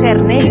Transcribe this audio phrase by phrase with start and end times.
[0.00, 0.50] ser ned.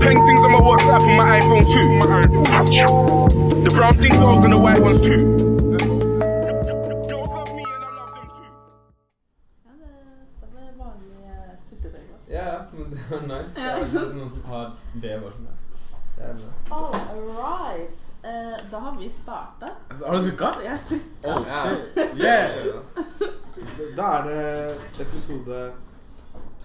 [0.00, 1.88] Paintings on my WhatsApp and my iPhone too.
[1.98, 3.64] My iPhone.
[3.64, 5.22] The brown skin girls and the white ones too.
[7.08, 8.50] Girls love me and I love them too.
[9.64, 9.88] Ja, det,
[10.52, 12.24] det vanlig syltetøyglass.
[12.30, 13.60] Ja, ja, men det var nice.
[13.60, 13.74] Ja.
[13.78, 14.70] Det ikke noen som har
[15.02, 15.32] det bare.
[16.16, 16.26] Det.
[16.70, 16.94] All
[17.40, 18.00] right.
[18.24, 19.66] Eh, da har vi starta.
[20.06, 20.46] Har du trykka?
[20.64, 21.68] Jeg tror Oh, Ja.
[21.68, 21.80] shit.
[22.20, 22.48] Yeah.
[23.96, 24.02] Da.
[24.02, 25.72] Da er det episode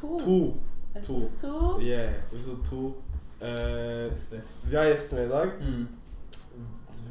[0.02, 0.20] to.
[0.20, 0.54] to.
[0.96, 1.80] Episode to.
[1.82, 2.94] Yeah, episode to.
[3.42, 4.12] Uh,
[4.70, 5.50] vi har gjester med i dag.
[5.62, 5.88] Mm.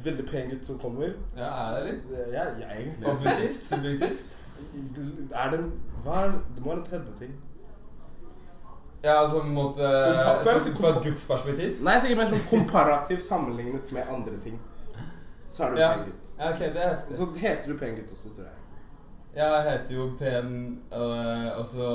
[0.03, 1.11] Veldig pen gutt som kommer.
[1.37, 2.33] Ja, er det eller?
[2.33, 3.07] Ja, ja egentlig.
[3.07, 3.63] Objektivt?
[3.63, 4.37] Subjektivt?
[5.35, 5.71] Er det en
[6.03, 7.33] Hva er Det må være en tredje ting.
[9.03, 10.41] Ja, altså mot en uh,
[10.79, 11.81] Fra et Guds perspektiv?
[11.83, 14.55] Nei, jeg tenker mer sånn komparativt sammenlignet med andre ting.
[15.51, 15.91] Så er du Ja.
[15.97, 16.31] pen gutt.
[16.39, 17.17] Ja, okay, det er heftig.
[17.19, 18.64] Så heter du pen gutt også, tror jeg.
[19.35, 21.87] Jeg heter jo Pen uh, Altså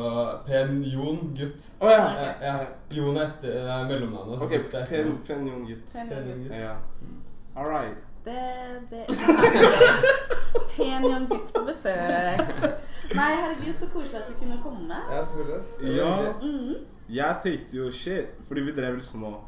[0.47, 1.71] Pen Jon Gutt.
[1.80, 2.03] Å ja.
[2.21, 2.66] Ja, ja.
[2.93, 4.35] Jon er etter uh, mellomnavnet.
[4.35, 5.95] altså Ok, Gutt er Pen, pen Jon Gutt.
[5.95, 6.55] Pen young gutt.
[6.59, 6.74] Ja.
[7.57, 7.97] All right.
[8.24, 8.37] Det,
[8.91, 9.07] det
[10.77, 12.45] Pen Jon Gutt på besøk.
[13.16, 15.01] Nei, herregud, så koselig at du kunne komme.
[15.10, 15.97] Ja, selvfølgelig.
[15.97, 16.13] Ja.
[16.43, 16.77] Mm -hmm.
[17.09, 19.41] Jeg tenkte jo shit, fordi vi drev liksom og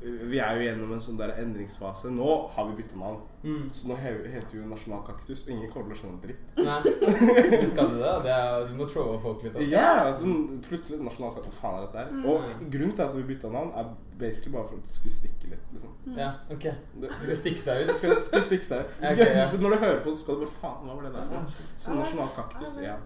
[0.00, 2.08] Vi er jo gjennom en sånn der endringsfase.
[2.14, 3.18] Nå har vi byttet navn.
[3.42, 3.66] Mm.
[3.72, 6.60] Så nå heter vi jo Nasjonal kaktus, ingen kommer til å skjønne en dritt.
[6.60, 6.78] Nei,
[7.62, 8.14] vi skal det.
[8.24, 9.56] Det er, du må trowe folk litt.
[9.56, 9.68] Også.
[9.68, 10.32] Ja, altså
[10.66, 12.10] plutselig Nasjonal kaktus, hva faen er dette her?
[12.16, 12.26] Mm.
[12.32, 15.52] Og grunnen til at vi bytta navn, er basically bare for at det skulle stikke
[15.54, 15.94] litt, liksom.
[16.16, 16.68] Ja, ok.
[17.04, 17.96] Det stikke seg ut.
[18.00, 18.92] skal, skal stikke seg ut.
[18.98, 19.48] Skal, okay, ja.
[19.64, 21.56] Når du hører på, så skal du bare Faen, hva var det der for?
[21.56, 22.96] Så Nasjonal kaktus, ja.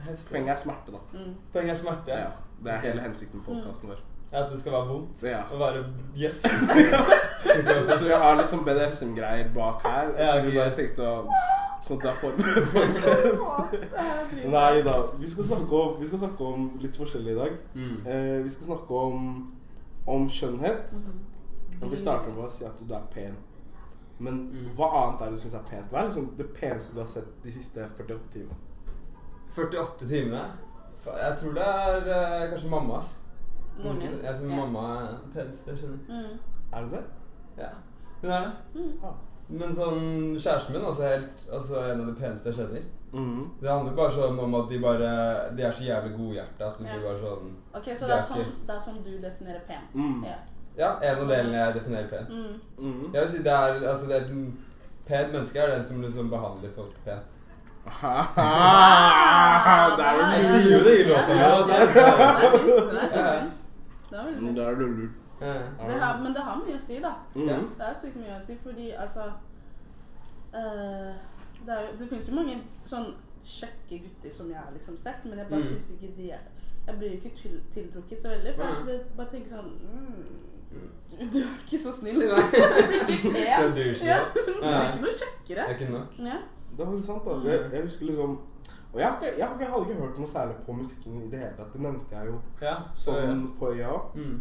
[0.00, 0.30] Heftig.
[0.32, 1.00] Poenget er smerte, da.
[1.12, 1.34] Mm.
[1.52, 2.22] Poenget er smerte.
[2.24, 2.32] Ja,
[2.64, 4.00] det er hele hensikten med podkasten vår.
[4.30, 5.40] At det skal være vondt ja.
[5.50, 6.46] å være gjest.
[7.50, 10.12] Så, vi har litt sånn BDSM-greier bak her.
[10.14, 11.24] Ja, så vi bare tenkte å
[11.80, 13.40] Sånn at du er forberedt.
[14.52, 14.96] Nei da.
[15.16, 17.54] Vi skal om, vi skal snakke om litt forskjellig i dag.
[17.72, 17.94] Mm.
[18.04, 19.30] Eh, vi skal snakke om,
[20.04, 20.92] om skjønnhet.
[20.92, 21.22] Mm.
[21.80, 23.38] Og vi starter med å si at du er pen.
[24.20, 24.66] Men Mm.
[24.76, 25.88] hva annet er det du syns er pent?
[25.88, 28.56] Hva er liksom det peneste du har sett de siste 48 timene?
[29.56, 30.44] 48 timene.
[31.00, 33.14] Jeg tror det er eh, kanskje mammas.
[33.84, 34.20] Moren din.
[34.24, 34.56] Jeg synes Ja.
[34.56, 35.98] mamma er penest, jeg skjønner.
[36.08, 36.38] Mm.
[36.72, 37.04] Er du det?
[37.58, 37.68] Ja,
[38.22, 38.52] hun er det.
[38.74, 38.92] Mm.
[39.02, 39.08] Ja.
[39.48, 42.80] Men sånn, kjæresten min er også helt, altså en av de peneste jeg kjenner.
[43.12, 43.50] Mm.
[43.62, 46.86] Det handler bare sånn om at de bare De er så jævlig godhjerta at det
[46.86, 46.92] Ja.
[46.94, 49.82] blir bare sånn Ok, så Det det er sånn, det er sånn du definerer pen?
[49.94, 50.24] Mm.
[50.24, 50.34] Ja.
[50.78, 52.26] Ja, en av delene jeg definerer pen.
[52.30, 52.60] Mm.
[52.86, 53.12] Mhm.
[53.14, 54.30] Jeg vil si det er Altså, det er et
[55.06, 57.26] pent menneske er den som liksom behandler folk pent.
[58.40, 61.40] Ah, Der er du Jeg sier jo det i låta mi.
[64.10, 64.30] Det er Ja.
[64.30, 64.56] Det er veldig Mm, fint.
[64.56, 65.08] Der er du lur.
[65.40, 65.52] Ja.
[65.88, 67.12] Det har, men det har mye å si, da.
[67.34, 67.46] Mhm.
[67.78, 69.22] Det er sykt mye å si, fordi altså
[70.54, 71.14] uh,
[71.66, 72.56] Det, er det finnes jo mange
[72.88, 73.10] sånn
[73.44, 75.66] kjekke gutter som jeg har liksom sett, men jeg bare Mm.
[75.68, 76.38] syns ikke de er
[76.86, 78.88] Jeg blir jo ikke til, tiltrukket så veldig, for Mm.
[78.88, 80.24] jeg bare tenker sånn mm,
[80.70, 80.90] Mm.
[81.10, 82.18] du, du er ikke så snill.
[82.18, 82.26] Nei.
[82.26, 82.30] du
[82.90, 83.66] blir ikke Det er Ja,
[84.92, 85.68] ikke noe Det kjekkere.
[85.68, 86.18] er ikke nok.
[86.18, 86.36] Ja.
[86.76, 87.24] Det er faktisk sant.
[87.24, 87.50] da.
[87.50, 88.38] Jeg, jeg husker liksom
[88.92, 91.54] Og jeg, jeg, jeg, jeg hadde ikke hørt noe særlig på musikken i det hele
[91.56, 91.72] tatt.
[91.72, 93.92] Det nevnte jeg jo Ja, så sånn på øya.
[94.14, 94.40] mm.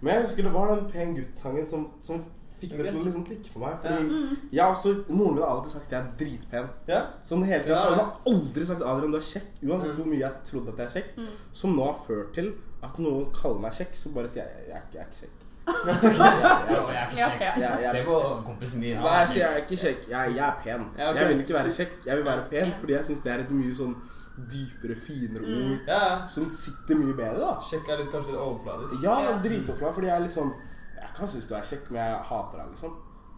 [0.00, 2.20] Men jeg husker det var den Pen gutt-sangen som, som
[2.60, 3.74] fikk det til å liksom tikke for meg.
[3.82, 4.36] Fordi Mm.
[4.52, 6.68] jeg har også, Moren min har alltid sagt at jeg er dritpen.
[6.88, 7.00] Ja.
[7.24, 7.76] Sånn hele tiden.
[7.76, 7.90] Ja, ja.
[7.90, 9.50] Hun har aldri sagt Adrian, du er kjekk.
[9.62, 9.96] Uansett Mm.
[9.98, 11.10] hvor mye jeg trodde at jeg er kjekk.
[11.18, 11.34] Mm.
[11.52, 12.52] Som nå har ført til
[12.82, 15.37] at noen kaller meg kjekk, så bare sier jeg jeg jeg er ikke kjekk.
[15.68, 17.58] Jo, jeg er ikke kjekk.
[17.62, 19.00] Jeg, Se på kompisen min.
[19.02, 20.06] Nei, jeg er ikke kjekk.
[20.12, 20.86] Jeg, jeg er pen.
[20.98, 22.72] Jeg vil ikke være kjekk, jeg vil være pen.
[22.80, 23.94] Fordi jeg syns det er et mye sånn
[24.38, 25.54] dypere, finere Mm.
[25.54, 25.78] ord mm.
[25.88, 26.00] ja.
[26.30, 27.52] som sitter mye bedre, da.
[27.70, 29.02] Kjekk er litt, kanskje litt overfladisk.
[29.02, 29.94] Ja, dritoverfladisk.
[29.98, 30.52] fordi jeg er liksom
[30.98, 32.92] Jeg kan synes du er kjekk, men jeg hater deg, liksom.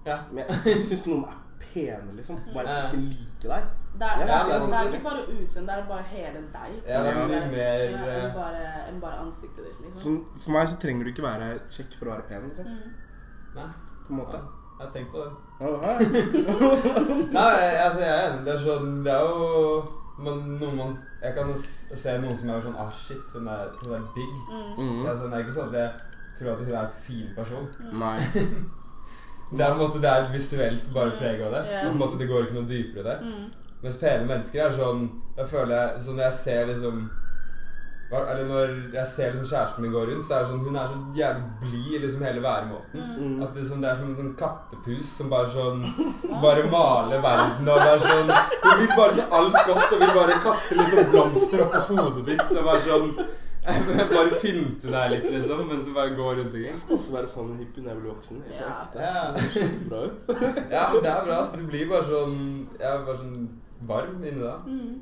[0.06, 0.18] Ja.
[0.32, 2.40] Men jeg syns noen er pene, liksom.
[2.54, 2.86] Bare Ja.
[2.88, 3.64] ikke liker deg.
[3.98, 5.88] Det er, Ja, det, er, det er det er sånn- ikke bare utseende, det er
[5.88, 6.70] bare hele deg.
[6.86, 7.26] Ja, det er Ja.
[7.26, 10.24] mye mer enn eh, bare, enn bare ansiktet ditt, liksom.
[10.34, 12.64] Så for meg så trenger du ikke være kjekk for å være pen, liksom.
[12.64, 12.90] Mm.
[13.54, 13.68] Nei,
[14.06, 14.40] På en måte.
[14.78, 15.32] jeg har tenkt på det.
[15.60, 15.98] Ja, ja.
[17.38, 18.44] Nei, altså jeg er enig.
[18.46, 19.84] Det er sånn Det er jo
[20.18, 23.68] man, noen man Jeg kan jo se noen som er sånn Ah, shit, hun er,
[23.82, 24.34] hun er digg.
[24.48, 24.70] Mm.
[24.78, 25.06] Mhm.
[25.06, 25.92] Altså, det er ikke sånn at jeg
[26.38, 27.68] tror at hun er en fin person.
[27.92, 28.18] Nei.
[29.50, 31.18] Det er på en måte Det er et visuelt bare Mm.
[31.18, 31.62] preg av det.
[31.84, 33.16] En måte Det går ikke noe dypere i det.
[33.22, 33.48] Mm.
[33.82, 37.10] Mens pene mennesker er sånn Da føler jeg Sånn når jeg ser liksom
[38.12, 40.86] Eller når jeg ser liksom kjæresten min gå rundt, så er det sånn Hun er
[40.90, 42.98] så jævlig blid liksom hele væremåten.
[43.00, 43.18] Mm.
[43.36, 43.42] Mm.
[43.42, 45.84] At det, liksom, det er som en sånn kattepus som bare sånn
[46.42, 48.32] Bare maler verden og bare sånn
[48.64, 52.26] Hun vil bare sånn alt godt og vil bare kaste liksom blomster opp på hodet
[52.32, 53.14] ditt og bare sånn
[54.14, 57.50] Bare pynte deg litt, liksom, mens du bare går rundt Jeg skal også være sånn
[57.58, 58.38] hippie når jeg blir voksen.
[58.48, 58.70] Jeg Ja.
[58.84, 59.02] ekte.
[59.04, 59.24] Ja.
[59.36, 60.30] Det ser kjempebra ut.
[60.76, 61.40] Ja, men det er bra.
[61.44, 62.38] Så du blir bare sånn
[62.78, 63.48] Jeg er bare sånn
[63.90, 64.64] varm inni deg.
[64.66, 64.94] Mm.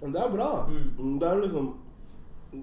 [0.00, 0.50] Men det er bra.
[0.70, 1.18] Mm.
[1.20, 1.68] Det er liksom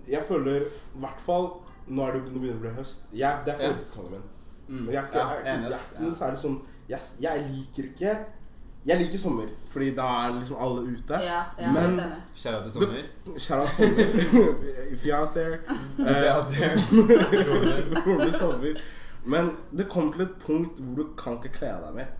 [0.09, 1.51] Jeg føler i hvert fall
[1.87, 3.03] Nå er det jo nå begynner det å bli høst.
[3.13, 3.73] Jeg, det er Ja.
[4.09, 4.23] min.
[4.67, 4.87] Mm.
[4.89, 6.57] Jeg, jeg jeg, jeg, Ja, jeg, jeg, sånn
[6.89, 8.15] jeg, jeg liker ikke
[8.85, 11.13] Jeg liker sommer, fordi da er liksom alle ute.
[11.23, 12.01] Ja, ja, Men-
[12.35, 12.87] Kjære til sommer.
[13.37, 13.93] Kjære til
[14.27, 14.53] sommer.
[14.93, 15.59] If you're out there.
[15.99, 16.05] Eh,
[16.51, 18.77] det rolig sommer.
[19.25, 22.11] Men det kom til et punkt hvor du kan ikke kle deg mer.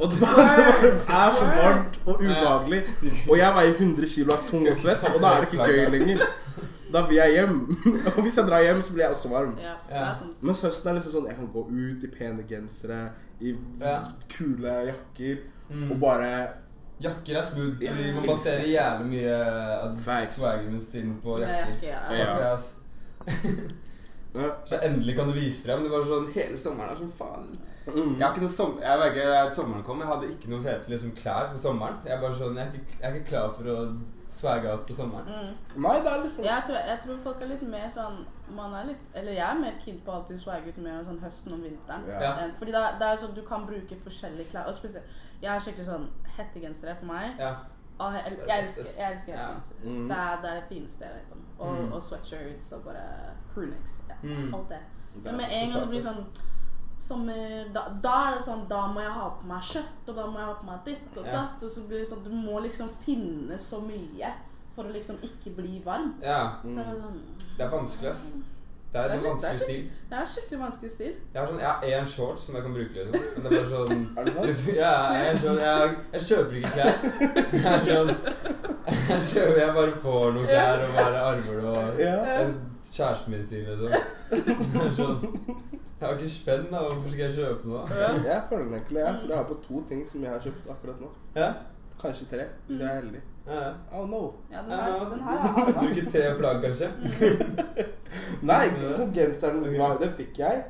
[0.00, 2.82] Og det bare er så varmt og ubehagelig.
[3.30, 5.90] Og jeg veier 100 kilo av tung og svett, og da er det ikke gøy
[5.98, 6.22] lenger.
[6.94, 7.56] Da vil jeg hjem.
[8.16, 9.56] Og hvis jeg drar hjem, så blir jeg også varm.
[9.58, 10.36] Ja, det er sant.
[10.46, 13.00] Mens høsten er liksom sånn Jeg kan gå ut i pene gensere,
[13.42, 13.50] i
[14.30, 15.90] kule jakker, Mm.
[15.92, 16.30] og bare
[17.02, 18.14] Jakker er smooth, fordi Ja.
[18.14, 19.32] man baserer jævlig mye
[19.82, 21.82] av swagene swagen sin på jakker.
[21.82, 22.56] ja.
[24.34, 24.56] Ja.
[24.64, 25.82] Så endelig kan du vise frem.
[25.84, 27.52] Det var sånn hele sommeren er sånn faen.
[27.86, 28.16] mm.
[28.18, 30.00] Jeg har ikke noe som, jeg merker at sommeren kom.
[30.02, 32.00] Jeg hadde ikke noe fete liksom, klær for sommeren.
[32.04, 33.76] Jeg er bare sånn, jeg er ikke, jeg er ikke klar for å
[34.34, 35.28] swagge out på sommeren.
[35.30, 35.82] Mm.
[35.84, 38.16] Nei, det er liksom Jeg tror, jeg tror folk er litt mer sånn
[38.56, 41.20] man er litt, Eller jeg er mer keen på å alltid swagge ut mer sånn
[41.22, 42.08] høsten og vinteren.
[42.10, 42.32] Ja.
[42.42, 44.66] Eh, Fordi det er, det er sånn du kan bruke forskjellige klær.
[44.66, 45.04] Og spesielt
[45.42, 47.34] Jeg er skikkelig sånn hettegensere for meg.
[47.38, 47.54] Ja.
[48.00, 49.48] Jeg, jeg, jeg elsker, jeg elsker Ja.
[49.84, 50.08] Mm.
[50.08, 51.40] Det, er, det er det fineste jeg vet om.
[51.58, 51.92] Og, Mm.
[51.92, 53.04] og sweatshirts og bare
[53.54, 54.02] crewnecks.
[54.08, 54.54] Ja, Mm.
[54.54, 54.78] alt det.
[55.24, 56.24] Men med en gang det blir sånn
[56.98, 60.26] sommer da, da er det sånn Da må jeg ha på meg skjørt, og da
[60.26, 61.62] må jeg ha på meg ditt og datt.
[61.62, 64.32] Og så blir det sånn Du må liksom finne så mye
[64.74, 66.14] for å liksom ikke bli varm.
[66.22, 66.56] ja.
[66.64, 67.20] Så er det sånn
[67.58, 68.34] Det er vanskelig, ass.
[68.94, 69.90] Det er Det er en vanskelig stil.
[70.10, 71.14] Det er skikkelig vanskelig stil.
[71.34, 73.24] Jeg har sånn, jeg har én shorts som jeg kan bruke, liksom.
[73.34, 74.68] Men det er bare sånn Er det sant?
[74.84, 76.94] Ja, jeg, sånn, jeg, jeg kjøper ikke klær.
[77.50, 78.12] Så jeg er sånn
[79.08, 82.00] Jeg, kjøper, jeg bare får noen klær og bare armer det og
[82.94, 84.94] Kjæresten min sier liksom.
[85.00, 86.86] Sånn Jeg har ikke spenn, da.
[86.86, 87.84] Hvorfor skal jeg kjøpe noe?
[88.30, 91.02] Jeg føler egentlig Jeg tror jeg har på to ting som jeg har kjøpt akkurat
[91.02, 91.10] nå.
[91.34, 91.50] Ja?
[91.98, 93.26] Kanskje tre, hvis jeg er heldig.
[93.46, 94.34] Don't know.
[94.52, 96.88] Ja, den Ja, her, den her er Du bruker tre plagg, kanskje?
[98.50, 99.98] Nei, så genseren okay.
[100.00, 100.64] den fikk jeg.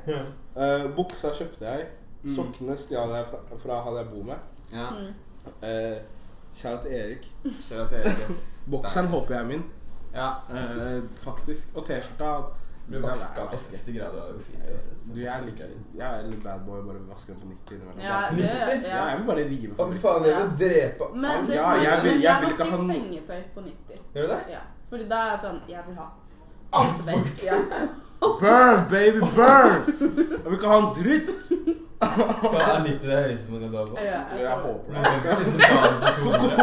[0.55, 1.85] Eh, buksa kjøpte jeg.
[2.23, 2.33] Mm.
[2.35, 4.35] Sokkene stjal jeg fra, fra han jeg bor med.
[4.73, 4.89] ja.
[4.91, 5.13] mm.
[5.61, 5.97] Uh,
[6.55, 7.25] Kjære til Erik.
[7.43, 8.37] Kjære til det er yes.
[8.71, 9.63] Bokseren håper jeg er min,
[10.15, 10.29] Ja.
[10.49, 11.75] Uh, faktisk.
[11.75, 12.31] Og T-skjorta
[12.87, 14.11] Blir vaska av 60 grader.
[14.21, 14.97] Det er jo fint uansett.
[15.05, 17.99] så- Du, jeg liker jeg er litt bad boy, bare vasker den på 90 innimellom.
[18.03, 18.89] Ja, det, 90?
[18.89, 18.97] ja.
[18.97, 19.05] ja.
[19.09, 22.03] jeg vil bare rive Å, for fy faen, jeg vil drepe Men det Ja, jeg
[22.03, 23.99] vil- jeg vil vasker ikke ha noe- sengetøy på 90.
[24.15, 24.41] Gjør du det?
[24.51, 24.61] Ja.
[24.89, 26.07] Fordi da er jeg sånn Jeg vil ha
[26.73, 27.43] alt vekk.
[27.45, 27.57] Ja.
[28.21, 29.83] Burn, baby, burn!
[29.85, 31.81] Jeg vil ikke ha en dritt!
[31.99, 33.95] Hva er 90 det høyeste man kan ta på?
[34.03, 34.95] Ja, Jeg håper det.
[35.23, 36.55] kan ikke ta det på 200.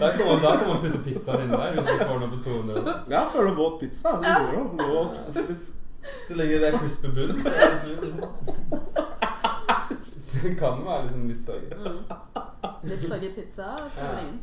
[0.00, 2.38] Da kan man, da kan man putte pizzaen inni der hvis man får noe på
[2.44, 2.94] 200.
[3.14, 4.08] Jeg føler våt pizza.
[4.22, 4.62] Det går jo.
[4.94, 5.14] Våt.
[6.26, 8.24] Så lenge det er crispy bunn, så er det fint.
[10.02, 11.70] Så det kan være liksom litt soggy.
[11.78, 12.00] Mm.
[12.90, 14.24] Litt soggy pizza skader Ja.
[14.24, 14.40] ingen.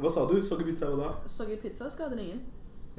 [0.00, 0.40] Hva sa du?
[0.42, 1.10] Soggy pizza hva da?
[1.28, 2.40] Soggy pizza skader ingen.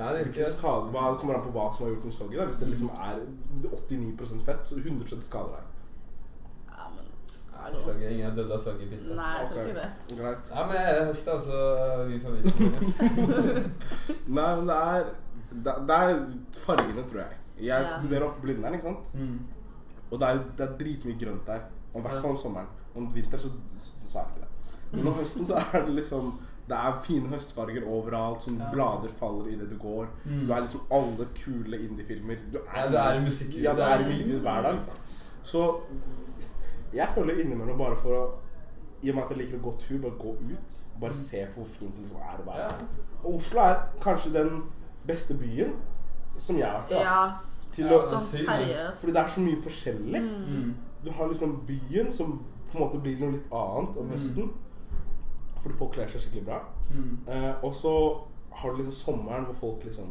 [0.02, 2.14] Nei, det er Ikke ikke skade, hva kommer an på hva som har gjort den
[2.16, 2.40] soggy.
[2.50, 3.22] Hvis det liksom er
[3.70, 5.68] 89% fett, så 100 skader deg.
[6.72, 8.06] Ja, men soggy.
[8.10, 9.16] Ingen har dødd av soggy pizza.
[9.20, 10.18] Nei, jeg tror ikke det.
[10.22, 10.52] Greit.
[10.56, 11.52] Ja, men jeg er høst, altså.
[11.52, 12.52] så vi får vise
[14.38, 15.10] Nei, men det er
[15.52, 16.20] Det, det er
[16.66, 17.38] fargene, tror jeg.
[17.62, 17.98] Jeg Ja.
[18.00, 19.10] studerer oppe på Blindern, ikke sant?
[19.14, 19.40] mm.
[20.12, 21.60] Og det er det er dritmye grønt der.
[21.94, 22.68] Og I hvert fall om sommeren.
[22.96, 23.50] Om vinteren så,
[24.08, 24.98] så er det ikke det.
[24.98, 26.32] Men om høsten så er det liksom
[26.68, 28.42] Det er fine høstfarger overalt.
[28.42, 28.70] Som Ja.
[28.74, 30.08] blader faller idet du går.
[30.26, 30.46] Mm.
[30.48, 32.38] Du er liksom alle kule indie-filmer.
[32.76, 33.64] Ja, det er i musikklivet.
[33.64, 34.80] Ja, det er i hver dag.
[35.44, 35.82] Så
[36.94, 38.32] jeg føler innimellom bare for å
[39.04, 40.74] I og med at jeg liker å gå tur, bare gå ut.
[41.02, 42.68] Bare se på hvor fint det liksom er å være.
[42.72, 42.86] her.
[43.24, 44.64] Og Oslo er kanskje den
[45.08, 45.72] beste byen
[46.38, 47.02] som jeg har vært i.
[47.02, 47.34] Ja,
[47.72, 48.46] Til å- sånn.
[48.94, 50.22] Fordi det er så mye forskjellig.
[50.22, 50.46] Mm.
[50.64, 50.74] Mm.
[51.04, 54.54] Du har liksom byen som på en måte blir noe litt annet om Mm.
[55.62, 56.60] Fordi folk kler seg skikkelig bra.
[56.92, 57.18] Mm.
[57.28, 57.94] Eh, og så
[58.62, 60.10] har du liksom sommeren hvor folk liksom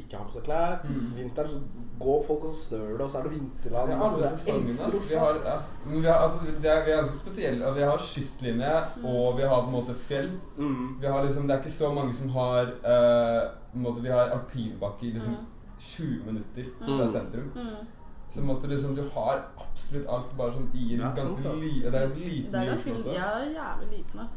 [0.00, 0.78] ikke har på seg klær.
[0.88, 1.10] Mm.
[1.16, 1.60] Vinteren så
[2.00, 3.88] går folk og så snør det, og så er det vinterland.
[3.90, 4.76] Vi har så alle sesongene.
[4.86, 5.56] elsker Vi har, ja.
[5.86, 7.72] Vi har, altså, det er, vi er ganske spesielle.
[7.76, 10.30] Vi har kystlinje, og vi har på en måte fjell.
[10.56, 11.00] Mm.
[11.00, 14.08] Vi har liksom, Det er ikke så mange som har uh, på en måte, Vi
[14.08, 15.46] har alpinbakke i liksom Mm.
[15.78, 16.98] 20 minutter Mm.
[16.98, 17.52] fra sentrum.
[17.54, 17.86] Mm.
[18.28, 22.00] Så måtte liksom, du har absolutt alt bare sånn i en ganske li, Det er
[22.06, 23.12] ganske liten Det er ganske Oslo også.
[23.18, 24.36] Ja, er jævlig liten, ass.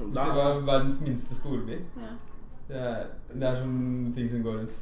[0.00, 1.76] Så det var verdens minste storby.
[2.00, 2.10] Ja.
[2.70, 4.76] Det er, det er sånne ting som går rundt.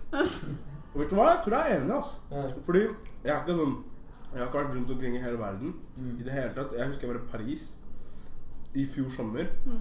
[0.98, 1.28] Vet du hva?
[1.34, 2.16] Jeg tror jeg er enig, altså.
[2.32, 2.42] Ja.
[2.66, 3.76] Fordi jeg er ikke sånn
[4.32, 6.10] Jeg har ikke vært rundt omkring i hele verden Mm.
[6.20, 6.72] i det hele tatt.
[6.76, 7.62] Jeg husker jeg var i Paris
[8.76, 9.46] i fjor sommer.
[9.66, 9.78] Mm.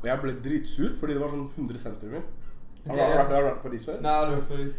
[0.00, 2.22] Og jeg ble dritsur fordi det var sånn 100 sentrumer
[2.86, 4.00] Har du har vært, har du vært i Paris før?
[4.02, 4.78] Nei, jeg har vært i Paris?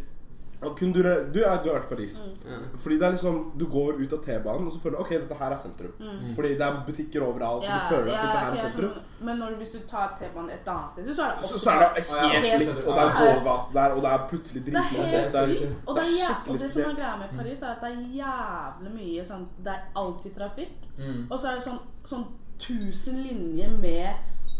[0.66, 2.14] Og kun du, du, er, du har vært i Paris.
[2.24, 2.50] Mm.
[2.50, 2.58] Ja.
[2.82, 5.34] Fordi det er liksom Du går ut av T-banen, og så føler du ok, dette
[5.40, 5.92] her er sentrum.
[6.36, 8.90] Fordi det er butikker overalt, og du føler at dette her er sentrum.
[8.90, 9.10] skjønner.
[9.24, 11.78] Men når, hvis du tar T-banen et annet sted, så er det også så er
[11.94, 14.74] det ja, helt helt- slikt, og det er gågate der, og det er plutselig Det
[14.74, 15.54] er dritmange folk der.
[15.54, 15.82] sykt.
[15.86, 17.90] Og det, Det er er og det som er greia med Paris, er at det
[17.94, 20.74] er jævlig mye sånn Det er alltid trafikk.
[20.98, 21.20] Mm.
[21.30, 22.24] Og så er det sånn, sånn
[22.58, 24.14] tusen linjer med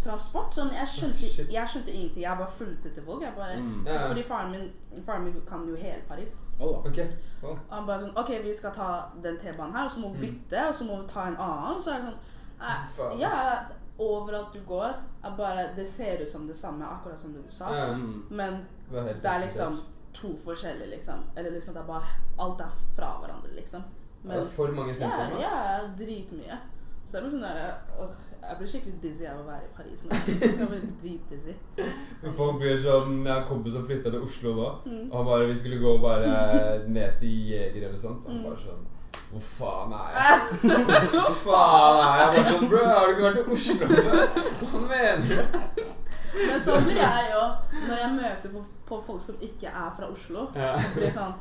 [0.05, 0.55] transport.
[0.55, 1.53] Sånn, jeg, skjønte, Shit.
[1.53, 2.23] jeg skjønte ingenting.
[2.23, 3.23] Jeg bare fulgte til folk.
[3.23, 3.87] Jeg bare, Mm.
[3.87, 4.09] yeah.
[4.09, 4.73] Fordi faren min,
[5.07, 6.37] faren min kan jo hele Paris.
[6.61, 7.09] Oh, okay.
[7.43, 7.57] oh.
[7.71, 8.89] Han bare sånn OK, vi skal ta
[9.23, 10.35] den T-banen her, og så må vi Mm.
[10.35, 11.81] bytte, og så må vi ta en annen.
[11.83, 12.13] Så er det
[12.97, 13.31] sånn Ja,
[13.99, 14.95] overalt du går,
[15.25, 17.67] er bare Det ser ut som det samme, akkurat som det du sa.
[17.95, 18.25] Mm.
[18.31, 19.81] Men Det det er liksom
[20.13, 21.25] to forskjellige, liksom.
[21.37, 22.05] Eller liksom det er bare
[22.39, 23.83] Alt er fra hverandre, liksom.
[24.25, 26.59] Det er for mange ja, ja, dritmye.
[27.07, 28.09] Så jeg blir sånn der åh,
[28.49, 30.19] Jeg blir skikkelig dizzy av å være i Paris nå.
[30.29, 31.55] Jeg blir dritdizzy.
[32.37, 34.67] Folk blir sånn Jeg har en kompis som flytta til Oslo nå.
[34.87, 35.05] Mm.
[35.11, 36.29] Og han bare Vi skulle gå bare
[36.89, 38.25] ned til Jeger eller sånt.
[38.27, 38.45] Og han Mm.
[38.51, 38.85] bare sånn
[39.31, 40.27] Hvor faen er jeg?
[41.15, 42.29] Hvor faen er jeg?
[42.37, 43.85] Bare sånn Bro, har du ikke vært i Oslo?
[43.87, 44.27] eller?
[44.61, 45.83] Hva mener du?
[46.35, 47.43] Men sånn blir jeg jo
[47.89, 50.49] når jeg møter på, på folk som ikke er fra Oslo.
[50.59, 50.73] Ja.
[50.95, 51.35] Blir sånn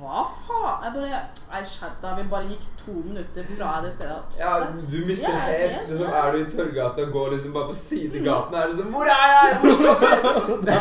[0.00, 0.82] Hva faen?
[0.84, 2.16] Jeg bare Nei, skjerp deg.
[2.18, 4.36] Vi bare gikk to minutter fra det stedet.
[4.40, 4.52] Ja,
[4.90, 6.10] du mister Ja, helt liksom.
[6.20, 9.26] Er du i Torgata og går liksom bare på sidegaten, er det sånn Hvor er
[9.34, 9.46] jeg?
[9.52, 9.92] I Oslo?
[9.96, 10.76] jeg?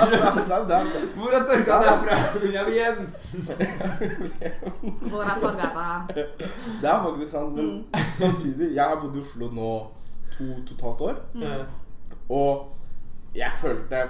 [1.18, 2.16] Hvor er Torgata herfra?
[2.58, 3.00] Jeg vil hjem.
[5.10, 5.88] Hvor er Torgata?
[6.82, 7.84] Det er faktisk sant, men Mm.
[8.18, 9.70] samtidig Jeg har bodd i Oslo nå
[10.38, 11.44] to totalt år, mm.
[12.30, 12.72] og
[13.36, 14.02] jeg følte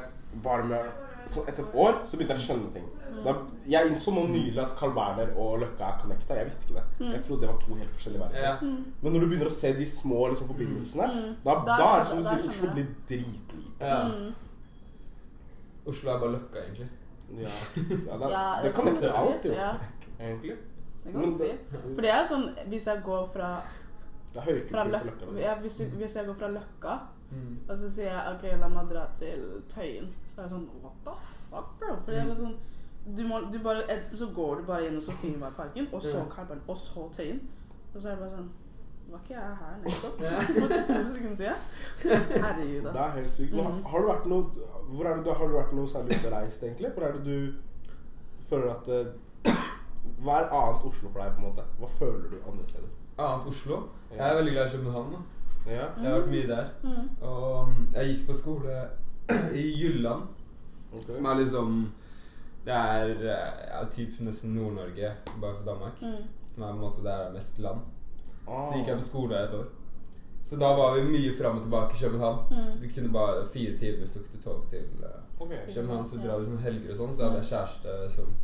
[0.43, 0.79] bare med
[1.25, 2.85] Så etter et år så begynte jeg å skjønne ting.
[3.23, 3.33] Da,
[3.67, 6.35] jeg innså nå nylig at Carl Berner og Løkka er connecta.
[6.35, 7.11] Jeg visste ikke det.
[7.13, 8.41] Jeg trodde det var to helt forskjellige verdener.
[8.41, 8.55] Ja.
[9.01, 11.07] Men når du begynner å se de små liksom, forbindelsene,
[11.45, 13.61] da, Da da, er det som du sier, Oslo blir dritlite.
[13.79, 14.01] Ja.
[14.11, 14.33] Mm.
[15.85, 16.89] Oslo er bare Løkka, egentlig.
[17.35, 17.49] Ja.
[18.05, 19.05] Ja, det, Ja, det kan man si.
[19.05, 19.51] alt, jo.
[19.51, 19.71] Ja,
[20.19, 20.55] Egentlig.
[21.03, 21.49] det kan man si.
[21.95, 23.49] For det er sånn Hvis jeg går fra,
[24.33, 25.39] Det er fra Løkka Løkka.
[25.41, 26.99] ja, hvis, du, hvis jeg går fra Løkka
[27.31, 27.57] Mm.
[27.69, 30.11] Og så sier jeg ok, la meg dra til Tøyen.
[30.29, 31.11] Så er jeg sånn what the
[31.49, 31.95] fuck, bro?
[32.05, 32.53] For det er sånn
[33.17, 33.83] du må, du bare,
[34.13, 36.23] Så går du bare gjennom Sofienbergparken, og så.
[36.35, 37.41] Karlberg, og så Tøyen.
[37.95, 38.49] Og så er det bare sånn
[39.11, 40.21] Var ikke jeg her nettopp?
[40.59, 41.59] For to sekunder siden?
[42.43, 43.53] Herregud, Det er helt sykt.
[43.53, 43.83] Men Mhm.
[43.85, 44.43] har du vært noe
[44.89, 46.89] Hvor er det du har du vært noe særlig ute og reist, egentlig?
[46.95, 47.53] Hvor er det du
[48.49, 49.13] føler at det,
[50.23, 51.63] Hva er annet Oslo for deg, på en måte?
[51.79, 52.89] Hva føler du andre steder?
[53.19, 53.79] Annet Oslo?
[54.11, 55.11] Jeg er veldig glad i København.
[55.11, 55.85] da Ja.
[56.01, 56.65] Jeg har vært mye der.
[56.83, 57.09] Mm.
[57.21, 58.75] Og um, jeg gikk på skole
[59.61, 60.23] i Jylland,
[60.93, 61.13] okay.
[61.13, 61.91] som er liksom
[62.65, 66.01] Det er eh, ja, typ nesten Nord-Norge, bare for Danmark.
[66.01, 66.23] Mm.
[66.53, 67.83] Som er på en måte der det er mest land.
[68.47, 68.67] Oh.
[68.69, 69.67] Så gikk jeg på skole et år.
[70.45, 72.41] Så da var vi mye fram og tilbake i København.
[72.51, 72.81] Mm.
[72.81, 75.05] Vi kunne bare Fire timer tok det tog til
[75.39, 75.63] okay.
[75.75, 77.15] København, så drar vi sånn helger og sånn.
[77.15, 78.35] Så hadde jeg kjæreste som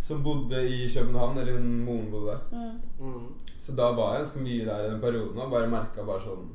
[0.00, 2.38] som bodde i København, eller moren bodde der.
[2.52, 3.06] Mm.
[3.06, 3.34] Mm.
[3.58, 6.48] Så da var jeg ganske mye der i den perioden og bare merka bare sånn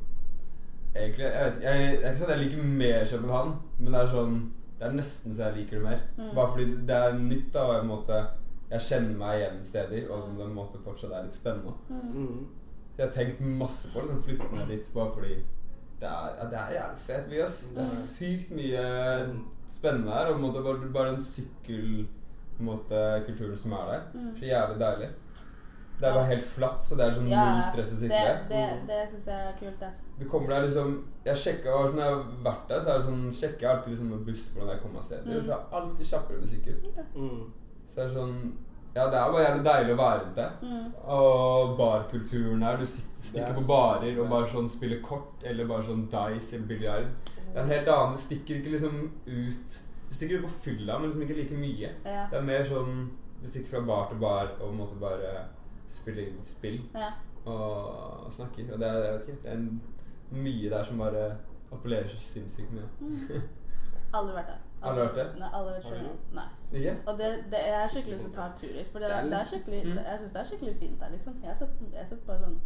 [0.94, 4.01] Egentlig, jeg vet ikke, jeg, jeg, jeg, ikke sånn jeg liker mer København, men det
[4.01, 4.36] er sånn
[4.84, 6.02] Det er nesten så jeg liker det mer.
[6.18, 6.32] Mm.
[6.36, 8.18] Bare fordi det er nytt, da, og jeg, en måte,
[8.74, 11.74] jeg kjenner meg igjen steder, og det måte fortsatt er litt spennende.
[11.90, 12.48] Mm.
[12.98, 15.36] Jeg har tenkt masse på liksom, flytte ned dit bare fordi
[16.04, 17.58] det er, ja, det er jævlig fet by, ass.
[17.72, 17.96] Det er Mm.
[17.96, 18.84] sykt mye
[19.72, 22.08] spennende her, og på en måte bare, bare den sykkel
[22.58, 24.02] på en måte, kulturen som er der.
[24.13, 24.36] Mm.
[24.38, 25.10] Så jævlig deilig.
[26.03, 28.33] Det er bare helt flatt, så det er sånn Ja, null stress å Det, sykle.
[28.50, 30.01] det, det syns jeg er kult, ass.
[30.19, 30.89] Du kommer der liksom
[31.24, 33.93] Jeg sjekka sånn, Når jeg har vært der, så er det sånn sjekker jeg alltid
[33.93, 35.24] liksom med buss hvordan jeg kommer meg sted.
[35.24, 35.33] Mm.
[35.33, 36.77] Det tar alltid kjappere med sykkel.
[37.15, 37.39] Mm.
[37.88, 38.36] Så det er sånn
[38.93, 40.50] Ja, det er bare jævlig deilig å være rundt det.
[40.67, 40.83] Mm.
[41.15, 42.77] Og barkulturen her.
[42.77, 46.57] Du sitter, stikker er på barer og bare sånn spiller kort, eller bare sånn dice
[46.60, 47.07] eller biljard.
[47.39, 49.79] Det er en helt annen Du stikker ikke liksom ut
[50.10, 51.89] Du stikker ut på fylla, men liksom ikke like mye.
[52.05, 52.27] Ja.
[52.29, 53.10] Det er mer sånn
[53.41, 55.33] Du stikker fra bar til bar og på en måte bare
[55.88, 57.12] spiller inn spill ja.
[57.46, 58.74] og snakker.
[58.74, 59.82] Og det er, jeg vet ikke, det er en,
[60.32, 61.36] mye der som bare
[61.72, 62.88] appellerer så sinnssykt mye.
[63.00, 63.42] Mm.
[64.18, 64.62] Aldri vært der.
[64.84, 65.30] Aldri vært der?
[65.40, 66.10] Nei, aldri vært Har.
[66.38, 66.46] Nei.
[66.80, 66.94] Ikke?
[67.08, 68.88] Og det, det er skikkelig lyst til å ta en tur dit.
[68.92, 69.98] For det, Det er det skikkelig, Mm.
[70.06, 71.36] jeg syns det er skikkelig fint der, liksom.
[71.42, 72.58] Jeg har sett, bare sånn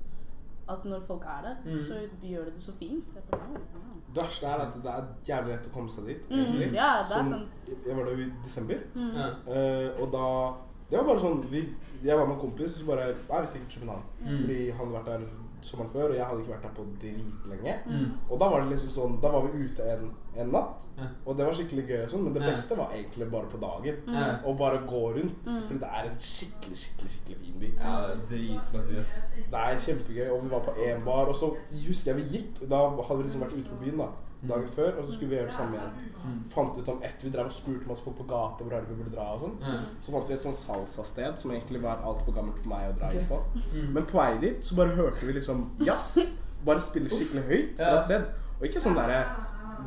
[0.70, 1.84] at når folk er der, Mm.
[1.88, 3.06] så de gjør det så fint.
[3.16, 6.74] Det verste er at det er jævlig lett å komme seg dit, Mm.
[6.76, 7.48] Ja, det er Sånn-.
[7.86, 9.14] Jeg var der i desember, Mm.
[9.16, 9.28] Ja.
[9.54, 10.54] eh, og da
[10.90, 11.62] Det var bare sånn vi,
[12.04, 14.04] Jeg var med en kompis, og så bare Nei, vi stikker til København.
[14.22, 14.40] Mm.
[14.42, 15.28] Fordi han hadde vært der
[15.62, 17.74] sommeren før, og jeg hadde ikke vært der på dritlenge.
[17.88, 18.12] Mm.
[18.30, 21.08] Og da var det liksom sånn Da var vi ute en, en natt, Ja.
[21.26, 23.98] og det var skikkelig gøy og sånn, men det beste var egentlig bare på dagen.
[24.10, 24.28] Ja.
[24.46, 25.42] Å bare gå rundt.
[25.46, 25.60] Mm.
[25.68, 27.72] Fordi det er en skikkelig, skikkelig skikkelig fin by.
[27.80, 29.12] ja, det dritflott by, ass.
[29.52, 31.52] Det er kjempegøy, og vi var på én bar, og så
[31.88, 32.64] husker jeg vi gikk.
[32.70, 34.10] Da hadde vi liksom vært ute på byen, da.
[34.44, 36.14] Dagen før, og så skulle vi gjøre det samme igjen.
[36.28, 36.40] Mm.
[36.52, 38.92] Fant ut om ett Vi drev og spurte masse folk på gata hvor er det
[38.92, 39.56] vi burde dra og sånn.
[39.64, 39.86] Mm.
[40.04, 43.12] Så fant vi et sånn salsa-sted som egentlig var altfor gammelt for meg å dra
[43.16, 43.40] inn på.
[43.74, 43.92] Mm.
[43.98, 46.18] Men på vei dit så bare hørte vi liksom jazz.
[46.68, 48.00] Bare spille skikkelig høyt fra Ja.
[48.00, 48.26] et sted.
[48.60, 49.22] Og ikke sånn derre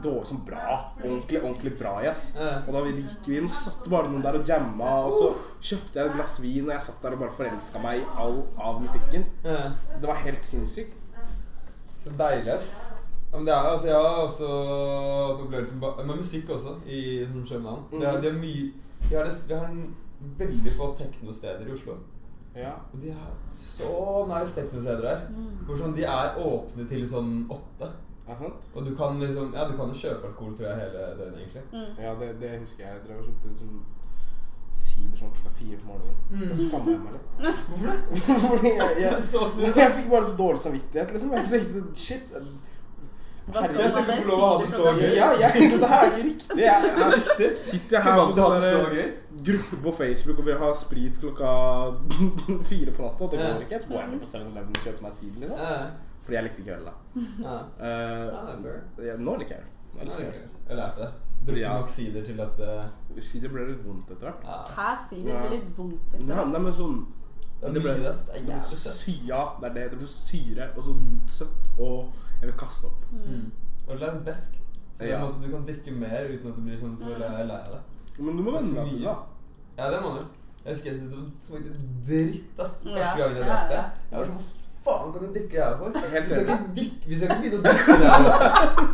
[0.03, 0.93] dårlig, som bra.
[1.03, 2.37] Ordentlig, ordentlig bra jazz.
[2.39, 2.63] Ja.
[2.67, 5.27] Og da vi gikk vi inn, satt bare noen der og jamma, og så
[5.61, 8.39] kjøpte jeg et glass vin, og jeg satt der og bare forelska meg i all
[8.57, 9.27] av musikken.
[9.45, 9.73] Ja.
[9.99, 10.95] Det var helt sinnssykt.
[12.01, 12.77] Så deilig, ass.
[13.31, 17.45] Ja, men det er, altså, jeg har også hatt opplevelser med, musikk også, i som
[17.47, 17.83] København.
[17.93, 18.01] Mm.
[18.01, 18.73] Det er, det er mye
[19.09, 19.97] Vi har, det, vi har en
[20.39, 21.95] veldig få teknosteder i Oslo.
[22.57, 22.73] Ja.
[22.93, 25.21] Og de har så nice teknosteder her.
[25.67, 27.93] Hvor sånn, de er åpne til sånn åtte.
[28.75, 31.63] Og du kan liksom Ja, du kan jo kjøpe alkohol, tror jeg, hele døgnet, egentlig.
[31.73, 32.03] Mm.
[32.05, 32.93] Ja, det, det husker jeg.
[32.95, 33.81] Jeg drev og kjøpte sånn
[34.81, 36.19] sider sånn klokka fire på morgenen.
[36.31, 36.43] Mm.
[36.51, 37.39] Da skammer jeg meg litt.
[37.69, 37.97] Hvorfor det?
[38.45, 39.73] Fordi jeg, jeg, Så snill.
[39.83, 41.33] jeg fikk bare så dårlig samvittighet, liksom.
[41.39, 42.37] Jeg tenkte shit.
[43.51, 45.15] Hva skal Herregud, jeg skal ikke få lov å ha det så gøy.
[45.17, 46.59] Ja, jeg, det her er ikke riktig.
[46.61, 47.49] Jeg, er Riktig.
[47.65, 49.17] sitter jeg her på sånn
[49.51, 51.51] gruppe på Facebook og vil ha sprit klokka
[52.71, 53.25] fire på natta.
[53.25, 53.81] og Det går ikke.
[53.83, 55.99] Så går jeg ned på 7-Eleven og kjøper meg sider, liksom.
[56.21, 56.95] Fordi jeg likte ikke øl, da.
[57.81, 59.71] Eh, ja, nå liker jeg øl.
[59.97, 60.51] Jeg elsker det øl.
[60.71, 61.11] Jeg lærte det.
[61.47, 61.71] Drukke Ja.
[61.81, 62.59] nok sider til at
[63.25, 64.69] Sider ble litt vondt etter hvert.
[64.77, 66.01] Hæ, det blir litt vondt.
[66.15, 66.51] etter hvert.
[66.53, 66.99] nei, men sånn
[67.61, 68.01] Det ble det.
[68.01, 68.95] Det er Det blir jævlig søtt.
[68.95, 69.15] sy
[69.61, 69.91] det er det.
[69.91, 70.95] Det blir syre og så
[71.29, 73.05] søtt, og jeg vil kaste opp.
[73.13, 73.51] Mm.
[73.89, 74.53] Og det er en besk.
[74.95, 75.25] Så det er Ja.
[75.27, 77.81] måte du kan drikke mer uten at du blir sånn for er lei av det.
[78.19, 79.17] Men du må venne deg til det.
[79.79, 80.25] Ja, det må du.
[80.65, 81.71] Jeg husker jeg syntes det smakte
[82.07, 83.85] dritt ass første gang gangen jeg drakk det.
[84.11, 85.89] Jeg var sånn Hva faen kan du drikke her for?
[86.13, 86.51] Helt Vi skal enig.
[86.51, 88.21] ikke, drikke- vi skal ikke begynne å drikke det her.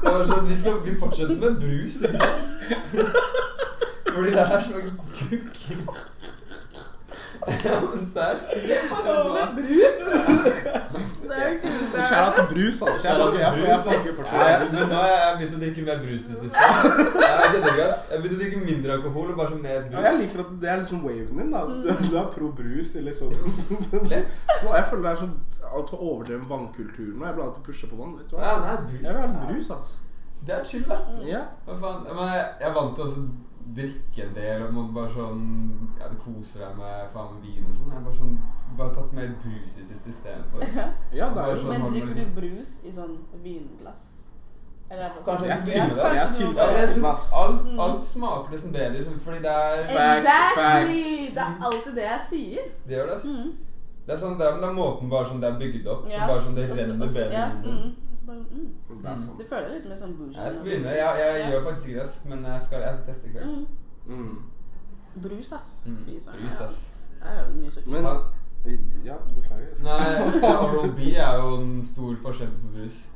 [0.03, 2.49] Det var sånn, vi, skal, vi fortsetter med brus, ikke sant?
[4.17, 5.57] Fordi det her smaker kukk.
[7.47, 8.37] Ja, men serr.
[8.47, 8.61] Er
[11.37, 13.09] er- Skjæra til brus, altså.
[13.09, 14.87] Jeg ikke- jeg jeg får ikke Nei, fortsette.
[14.89, 16.57] nå har jeg begynt å drikke mer brus i siste.
[16.57, 20.69] Jeg begynte å drikke mindre alkohol og bare så mer Ja, jeg liker at det
[20.71, 21.51] er liksom waven din.
[21.53, 21.73] da du,
[22.11, 22.95] du er pro brus.
[22.97, 23.35] Eller sånn.
[24.61, 25.29] Så jeg føler det er så
[25.77, 27.25] altfor overdreven vannkultur nå.
[27.27, 28.17] Jeg blir alltid pusha på vann.
[28.19, 28.43] Vet du hva?
[28.43, 29.03] Ja, brus.
[29.03, 29.97] Jeg vil ha litt brus, altså.
[30.47, 30.99] Det er chill, da.
[31.27, 31.43] Ja.
[31.67, 32.05] Hva faen?
[32.07, 33.09] Men jeg, jeg er vant til å
[33.75, 35.41] drikke en del og måtte bare sånn
[36.01, 37.89] Ja, du koser deg med faen med vin og sånn.
[37.91, 38.37] Jeg har bare sånn
[38.77, 40.63] Bare tatt mer brus i siste istedenfor.
[41.13, 44.05] ja, det er jo Sånn Men drikker du brus i sånn vinglass?
[44.91, 45.97] Eller er det bare Kanskje sånn- jeg skal Jeg det.
[45.97, 47.81] Jeg er Ja, men jeg synes alt, Mm.
[47.81, 50.63] alt smaker liksom bedre, liksom, fordi det er Facts, Exactly!
[50.63, 51.35] facts.
[51.35, 52.63] Det er alltid det jeg sier.
[52.87, 53.29] Det gjør det, altså.
[53.35, 53.53] Mm.
[54.07, 56.21] Det er sånn, det er, det er måten bare sånn det er bygd opp, så
[56.31, 57.95] bare sånn det renner bedre ja, mm.
[58.27, 59.03] Så bare, mm.
[59.03, 59.39] Det er sant.
[59.39, 60.43] Du føler litt mer sånn bougie.
[60.43, 60.89] Jeg skal begynne.
[60.97, 61.51] Jeg, jeg Ja.
[61.51, 63.67] gjør faktisk ikke det, men jeg skal, jeg skal teste i kveld.
[64.07, 64.17] Mm.
[64.17, 65.23] Mm.
[65.23, 65.69] Brus, ass.
[65.87, 66.01] Mm.
[66.07, 66.27] Brus,
[66.61, 66.67] ja.
[66.67, 66.81] ass.
[67.21, 67.91] Det er jo mye sukker.
[67.91, 68.05] Men
[69.05, 69.85] Ja, beklager.
[69.87, 73.11] nei, Oral B er jo en stor forskjell på brus.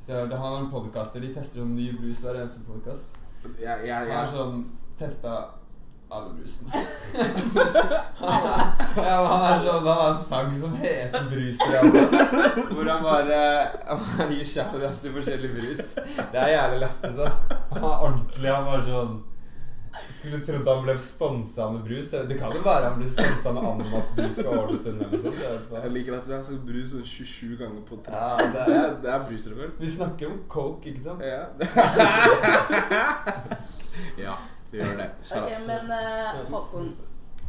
[0.00, 3.16] Så det har en podcaster, De tester om ny brus hver eneste podkast.
[3.44, 3.94] Jeg, jeg, jeg.
[4.16, 4.64] har jeg, sånn
[4.98, 5.34] testa
[6.10, 6.72] alle brusene.
[8.96, 12.02] ja, men han er sånn Han har en sang som heter 'Brus til alle'.
[12.72, 13.38] Hvor han bare
[14.18, 15.94] Han gir shout-outs til forskjellig brus.
[16.32, 17.38] Det er jævlig lættis, ass.
[17.74, 18.48] Han er ordentlig.
[18.54, 19.14] Han var sånn
[20.18, 22.10] Skulle trodd han ble sponsa med brus.
[22.28, 24.98] Det kan jo være han blir sponsa med Ananas brus fra Ålesund
[25.78, 28.94] jeg liker at vi har sagt brus sånn 27 ganger på 30 Ja, det er-
[29.02, 29.72] det er brusrekord.
[29.80, 31.22] Vi snakker om coke, ikke sant?
[31.22, 31.44] Ja.
[34.26, 34.34] ja,
[34.70, 35.08] det gjør det.
[35.22, 35.40] Så.
[35.40, 36.90] Ok, men uh, Håkon,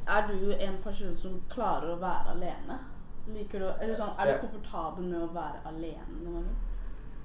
[0.08, 2.80] er du en person som klarer å være alene?
[3.30, 6.58] Liker du, eller sånn, Er du komfortabel med å være alene noen ganger?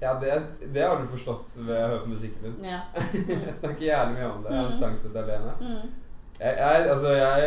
[0.01, 2.67] Ja, det, det har du forstått ved å høre på musikken min.
[2.67, 2.81] Ja.
[3.47, 4.51] Jeg snakker jævlig mye om det.
[4.51, 5.53] Jeg har en sang som heter Alene.
[5.61, 5.93] Mm.
[6.39, 7.45] Jeg, jeg, altså, jeg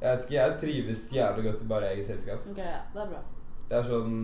[0.00, 2.42] Jeg vet ikke, jeg trives jævlig godt i bare eget selskap.
[2.50, 3.22] Ok, ja, det er bra.
[3.68, 4.18] Det er sånn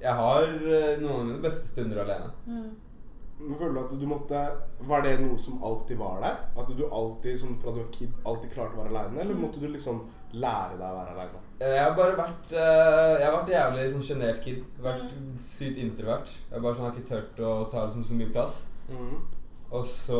[0.00, 2.30] Jeg har eh, noen av mine beste stunder alene.
[2.46, 2.68] Mm.
[3.40, 4.40] Men Føler du at du måtte
[4.90, 6.40] Var det noe som alltid var der?
[6.58, 9.22] At du alltid, sånn fra du var kid, alltid klarte å være aleine?
[9.22, 10.02] Eller måtte du liksom
[10.34, 11.42] lære deg å være aleine?
[11.62, 14.60] Jeg har bare vært eh, Jeg har vært jævlig sånn sjenert kid.
[14.82, 16.36] Vært sykt introvert.
[16.50, 18.60] Jeg bare sånn, har ikke turt å ta liksom så mye plass.
[19.68, 20.18] Og så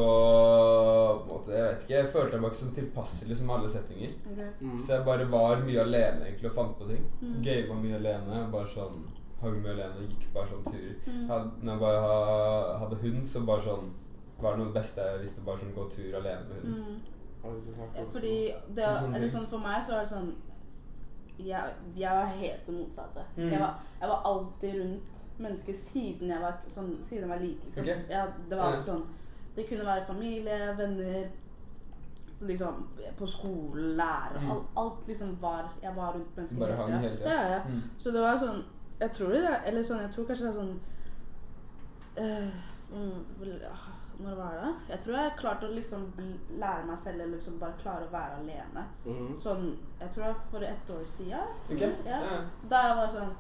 [1.29, 4.17] måtte, Jeg vet ikke, jeg følte meg ikke sånn tilpasselig som alle settinger.
[4.33, 4.51] Okay.
[4.61, 4.75] Mm.
[4.77, 7.07] Så jeg bare var mye alene egentlig og fant på ting.
[7.23, 7.39] Mm.
[7.47, 8.43] Gama mye alene.
[8.53, 9.01] Bare sånn
[9.41, 10.97] Hang med alene, gikk bare sånn turer.
[11.07, 11.29] Mm.
[11.31, 13.93] Had, når jeg bare hadde hund, så bare sånn
[14.41, 15.45] var det noe av det beste jeg visste.
[15.47, 16.75] Bare sånn gå tur alene med hund.
[16.75, 16.99] Mm.
[17.43, 18.13] Flott.
[18.13, 18.35] Fordi
[18.75, 20.33] det, eller sånn For meg så var det sånn
[21.39, 23.23] Jeg, jeg var helt det motsatte.
[23.37, 23.53] Mm.
[23.53, 27.69] Jeg, var, jeg var alltid rundt mennesker siden jeg var, sånn, siden jeg var liten.
[27.71, 27.85] Liksom.
[27.87, 28.09] Okay.
[28.11, 29.05] Jeg, det var sånn
[29.55, 31.29] Det kunne være familie, venner
[32.41, 32.83] Liksom
[33.19, 34.51] på skolen, lærer Mm.
[34.51, 37.31] alt, alt liksom var Jeg var rundt mennesker Bare hang hele tiden.
[37.33, 37.63] Ja, ja.
[37.69, 37.81] Mm.
[37.99, 38.61] Så det var sånn
[39.01, 40.81] Jeg tror det er Eller sånn Jeg tror kanskje det er sånn
[42.17, 42.49] eh,
[42.93, 44.71] mm, ah, Når var det?
[44.93, 46.07] Jeg tror jeg klarte å liksom
[46.59, 48.87] lære meg selv eller liksom bare klare å være alene.
[49.05, 49.37] Mhm.
[49.41, 49.69] Sånn,
[50.01, 51.53] jeg tror det var for ett år siden.
[51.71, 51.93] Okay.
[52.07, 52.19] Ja.
[52.71, 53.37] Da jeg var sånn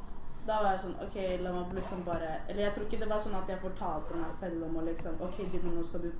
[0.48, 3.18] da var jeg sånn OK, la meg liksom bare Eller jeg tror ikke det var
[3.20, 6.12] sånn at jeg fortalte meg selv om å liksom OK, Dina, nå skal du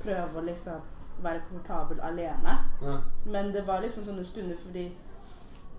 [0.00, 0.94] prøve å liksom
[1.24, 2.54] være komfortabel alene.
[2.82, 2.96] Ja.
[3.24, 4.86] Men det var liksom sånne stunder fordi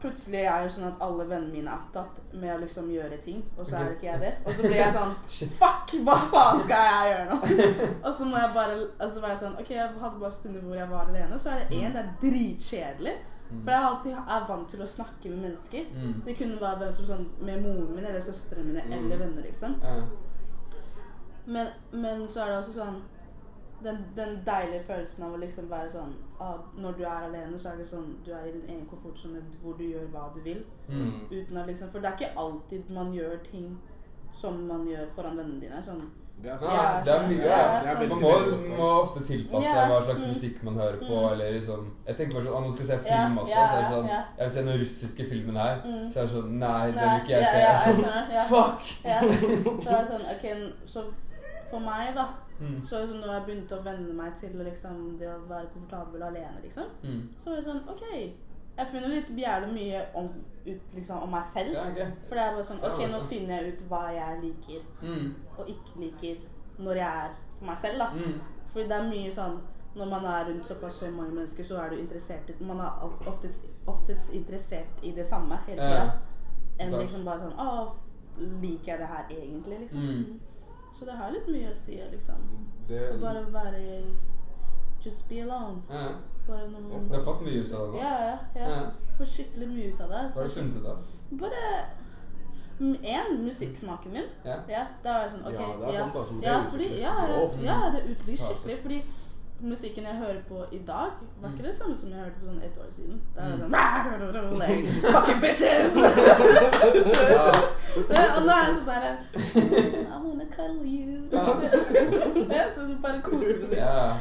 [0.02, 3.40] plutselig er det sånn at alle vennene mine er opptatt med å liksom gjøre ting,
[3.58, 4.34] og så er det ikke jeg det.
[4.46, 5.16] Og så blir jeg sånn
[5.62, 5.96] Fuck!
[6.06, 7.66] Hva faen skal jeg gjøre nå?
[8.06, 10.92] og så må jeg bare altså være sånn OK, jeg hadde bare stunder hvor jeg
[10.92, 11.40] var alene.
[11.42, 13.16] Så er det én, det er dritkjedelig.
[13.48, 15.86] For jeg alltid er vant til å snakke med mennesker.
[15.96, 16.16] Mm.
[16.26, 18.98] Det kunne være hvem som sånn med moren min eller søstrene mine Mm.
[19.06, 19.78] eller venner, liksom.
[21.46, 22.98] Men, men så er det også sånn
[23.84, 27.70] den, den deilige følelsen av å liksom være sånn ah, Når du er alene, så
[27.70, 30.64] er det sånn Du er i din egen komfortsone hvor du gjør hva du vil.
[30.90, 31.28] Mm.
[31.32, 33.78] Uten at liksom For det er ikke alltid man gjør ting
[34.34, 35.82] som man gjør foran vennene dine.
[35.84, 36.02] Sånn
[36.42, 37.46] Det er Ja, det er mye.
[37.46, 38.32] Ja, det er Man må,
[38.78, 39.86] må ofte tilpasse Ja.
[39.90, 40.30] hva slags Mm.
[40.34, 41.14] musikk man hører på.
[41.22, 41.32] Mm.
[41.32, 43.54] Eller liksom Jeg tenker bare sånn ah, Nå skal jeg se film også.
[43.54, 44.10] så er det sånn.
[44.10, 45.78] Jeg vil se den russiske filmen her.
[45.86, 46.12] mm.
[46.12, 48.44] Så er det sånn Nei, den vil ikke jeg se.
[48.52, 48.82] Fuck!
[49.06, 49.22] Ja.
[49.22, 50.46] Så er det sånn OK,
[50.86, 51.04] så
[51.70, 52.28] for meg, da
[52.60, 52.82] Mm.
[52.82, 56.62] Så liksom når jeg begynte å venne meg til liksom, det å være komfortabel alene,
[56.64, 57.30] liksom, Mm.
[57.40, 58.04] så var det sånn OK.
[58.78, 60.28] Jeg finner litt jævlig mye om,
[60.66, 61.74] ut liksom, om meg selv.
[61.74, 62.12] Ja, okay.
[62.28, 65.36] For det er bare sånn OK, nå finner jeg ut hva jeg liker Mm.
[65.58, 66.38] og ikke liker
[66.80, 68.10] når jeg er for meg selv, da.
[68.14, 68.40] Mm.
[68.68, 69.60] Fordi det er mye sånn
[69.98, 73.00] Når man er rundt såpass så mange mennesker, så er du interessert i Man er
[73.26, 76.12] oftest, oftest interessert i det samme hele Ja.
[76.80, 77.92] Enn liksom bare sånn Å,
[78.62, 80.02] liker jeg det her egentlig, liksom?
[80.02, 80.40] Mm.
[80.98, 82.48] Så det har litt mye å si, liksom.
[82.88, 83.84] Det, Å bare være
[85.04, 85.84] Just be alone.
[85.92, 86.08] Ja.
[86.48, 88.00] Bare noen Du har fått mye ut av det?
[88.02, 88.38] Ja, ja.
[88.56, 88.70] ja.
[88.72, 89.14] Ja.
[89.20, 90.24] Får skikkelig mye ut av det.
[90.34, 91.06] Hva har du funnet ut av?
[91.44, 91.64] bare
[92.80, 94.26] Én, musikksmaken min.
[94.46, 94.58] Ja.
[94.70, 95.54] Ja, da var jeg sånn OK.
[95.54, 96.36] Ja, det er sant, altså.
[96.38, 97.14] Det Ja, fordi, ja,
[97.66, 98.76] ja, det utvikles skikkelig.
[98.84, 99.00] Fordi
[99.60, 101.10] musikken jeg hører på i dag,
[101.42, 103.22] var ikke det samme som jeg hørte sånn ett år siden.
[103.36, 105.98] Da er det sånn like, Fucking bitches!
[108.38, 109.14] Og nå er det sånn derre
[110.04, 111.26] I wanna cuddle you.
[112.52, 113.80] Det er sånn bare kosemusikk.
[113.80, 114.20] Ja.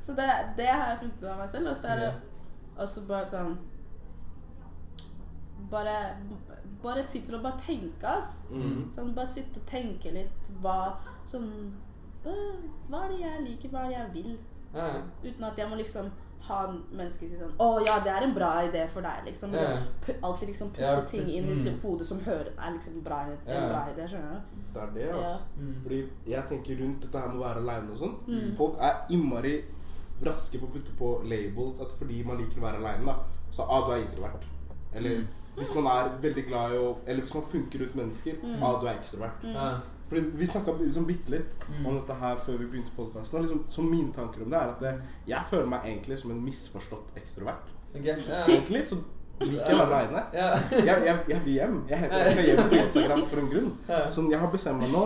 [0.00, 1.68] Så det, det har jeg funnet ut av meg selv.
[1.68, 2.10] Og så er det
[2.80, 3.58] også bare sånn
[5.70, 6.16] Bare,
[6.82, 8.40] bare tid til å bare tenke, ass.
[8.48, 8.88] Mhm.
[8.94, 10.96] Sånn, bare sitte og tenke litt hva
[11.28, 11.50] Sånn
[12.24, 12.48] bare,
[12.90, 14.38] Hva er det jeg liker, hva er det jeg vil?
[14.74, 14.88] Ja.
[15.24, 16.10] Uten at jeg må liksom
[16.46, 19.52] ha mennesker si sånn Å ja, det er en bra idé for deg, liksom.
[19.52, 19.74] Ja.
[20.22, 21.64] Alltid liksom putte Ja, ting inn i mm.
[21.64, 23.66] hodet hode som hører er liksom bra, en Ja.
[23.68, 24.06] bra idé.
[24.08, 24.62] Skjønner du?
[24.72, 25.40] det er det, altså.
[25.58, 25.74] Mm.
[25.82, 28.14] Fordi jeg tenker rundt dette her med å være aleine og sånn.
[28.28, 28.52] Mm.
[28.56, 29.64] Folk er innmari
[30.24, 33.14] raske på å putte på labels at fordi man liker å være aleine, da,
[33.50, 34.44] så ah, du er introvert.
[34.94, 35.26] Eller Mm.
[35.56, 38.62] hvis man er veldig glad i å Eller hvis man funker rundt mennesker, Mm.
[38.62, 39.44] ah, du er ekstrovert.
[40.10, 41.86] Fordi Vi snakka liksom bitte litt Mm.
[41.86, 43.40] om dette her før vi begynte podkasten.
[43.44, 44.94] Liksom, så mine tanker om det er at det,
[45.30, 47.70] jeg føler meg egentlig som en misforstått ekstrovert.
[47.94, 48.16] Okay.
[48.28, 48.44] ja.
[48.48, 48.98] Egentlig så
[49.40, 50.24] liker jeg å være aleine.
[50.34, 51.76] Jeg, vil hjem.
[51.88, 53.70] Jeg, heter, jeg skal hjem på Instagram for en grunn.
[54.10, 55.04] Sånn, jeg har bestemt meg nå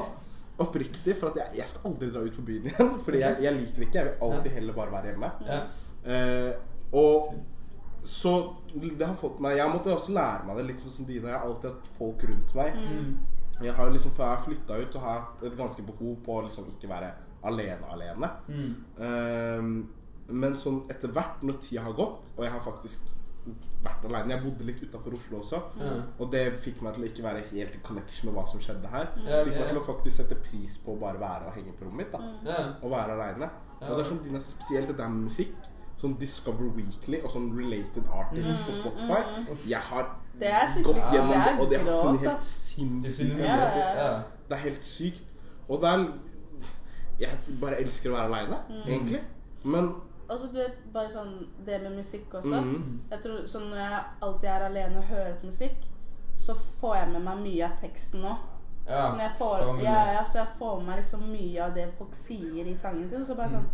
[0.64, 2.92] oppriktig for at jeg, jeg skal aldri dra ut på byen igjen.
[3.04, 3.98] Fordi jeg, jeg liker det ikke.
[3.98, 5.30] Jeg vil alltid heller bare være hjemme.
[5.48, 5.60] Ja.
[6.04, 6.52] Uh,
[6.94, 7.34] og
[8.04, 8.34] så
[8.74, 11.30] det har fått meg Jeg måtte også lære meg det litt sånn som dine.
[11.30, 12.76] Jeg har alltid hatt folk rundt meg.
[12.76, 13.14] Mm.
[13.62, 16.44] Jeg har liksom, Før jeg flytta ut, så har jeg et ganske behov på å
[16.48, 17.12] liksom ikke være
[17.44, 18.30] alene alene.
[18.48, 18.70] Mm.
[18.98, 19.74] Um,
[20.34, 23.10] men sånn etter hvert, når tida har gått, og jeg har faktisk
[23.84, 25.98] vært alene Jeg bodde litt utafor Oslo også, mm.
[26.16, 28.88] og det fikk meg til å ikke være helt i connection med hva som skjedde
[28.88, 29.10] her.
[29.26, 31.84] Ja, Fikk meg til å faktisk sette pris på å bare være og henge på
[31.84, 32.16] rommet mitt.
[32.16, 32.56] da.
[32.80, 33.50] Og være aleine.
[33.82, 35.70] Og det er sånn Dina, spesielt det der med musikk.
[36.00, 39.20] Sånn Discover Weekly og sånn Related Artists på Spotify.
[39.68, 40.08] Jeg har
[40.40, 43.56] Det er skikkelig gått gjennom det og det har funnet helt sinnssykt Ja,
[43.98, 44.08] ja.
[44.48, 45.22] Det er helt sykt.
[45.68, 46.06] Og det er
[47.20, 48.82] Jeg bare elsker å være aleine, Mm.
[48.86, 49.20] egentlig.
[49.64, 49.92] Men
[50.28, 52.60] Og du vet, bare sånn det med musikk også.
[52.60, 53.00] Mm.
[53.10, 55.76] Jeg tror sånn Når jeg alltid er alene og hører på musikk,
[56.36, 58.34] så får jeg med meg mye av teksten nå.
[58.88, 59.82] Ja, jeg får, så mye.
[59.84, 63.08] ja, ja, så jeg får med meg liksom mye av det folk sier i sangen
[63.08, 63.24] sin.
[63.26, 63.66] Så bare sånn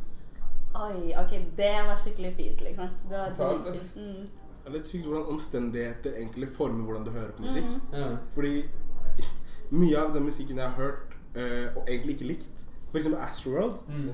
[0.74, 2.88] Oi, ok, det var skikkelig fint, liksom.
[3.08, 3.96] Det var Totalt, dritfint.
[3.96, 4.28] Mm.
[4.70, 7.66] Det er litt sykt hvordan omstendigheter egentlig former hvordan du hører på musikk.
[7.66, 8.00] Mhm.
[8.00, 8.08] Ja.
[8.34, 8.54] Fordi
[9.82, 13.76] mye av den musikken jeg har hørt, øh, og egentlig ikke likt For eksempel Astroworld.
[13.86, 14.08] Mm.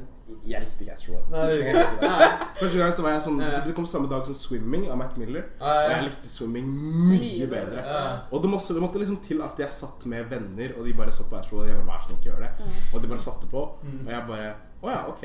[0.45, 1.31] Jeg likte ikke Astroworld.
[1.33, 1.85] Nei, det.
[2.61, 3.63] Første gang så var jeg sånn Ja.
[3.65, 5.47] Det kom samme dag som Swimming av Mac Miller.
[5.63, 6.69] Ja, Og jeg likte Swimming
[7.09, 7.81] mye bedre.
[7.87, 8.03] Ja.
[8.29, 11.13] Og det måtte, det måtte liksom til at jeg satt med venner, og de bare
[11.17, 11.71] så på Astroworld.
[11.71, 12.53] Og jeg bare, vær så snill, ikke gjør det.
[12.59, 12.77] Mm.
[12.93, 13.99] Og de bare satte på, Mm.
[14.05, 15.25] og jeg bare Å ja, ok.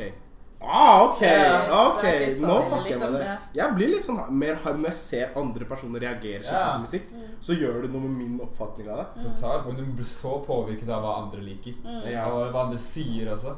[0.63, 2.03] Ah, ok, Ja, ok,
[2.41, 3.37] nå fucker jeg liksom, med det.
[3.57, 6.75] Jeg blir litt sånn mer hard når jeg ser andre personer reagere skikkelig Ja.
[6.75, 7.07] på musikk.
[7.41, 9.23] Så gjør det noe med min oppfatning av det.
[9.25, 9.65] Totalt.
[9.65, 11.73] Men du blir så påvirket av hva andre liker.
[12.05, 12.27] Ja.
[12.29, 13.55] Og hva andre sier også.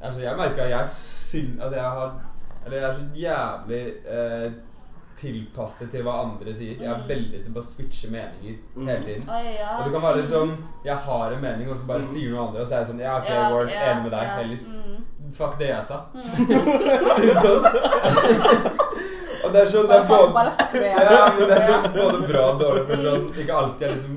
[0.00, 1.58] Altså, jeg merker jeg syn...
[1.60, 2.14] Altså, jeg har
[2.66, 4.52] Eller jeg er så jævlig eh,
[5.18, 6.76] tilpasset til hva andre sier.
[6.82, 8.56] Jeg er veldig til å bare switche meninger
[8.88, 9.24] hele tiden.
[9.54, 9.70] Ja.
[9.78, 12.60] Og det kan være liksom Jeg har en mening, og så bare sier noe andre,
[12.60, 14.22] og så er jeg sånn Ja, ok, Ja, Ward, ja, enig med deg.
[14.22, 14.36] ja.
[14.40, 14.58] Heller.
[14.68, 15.30] Mm.
[15.34, 16.00] Fuck det jeg sa.
[16.12, 16.20] Mm.
[17.44, 17.64] sånn.
[19.44, 20.52] og det er sånn Det er både bare
[20.84, 22.84] ja, men det er sånn både bra og dårlig.
[22.90, 24.14] For sånn, ikke alltid jeg liksom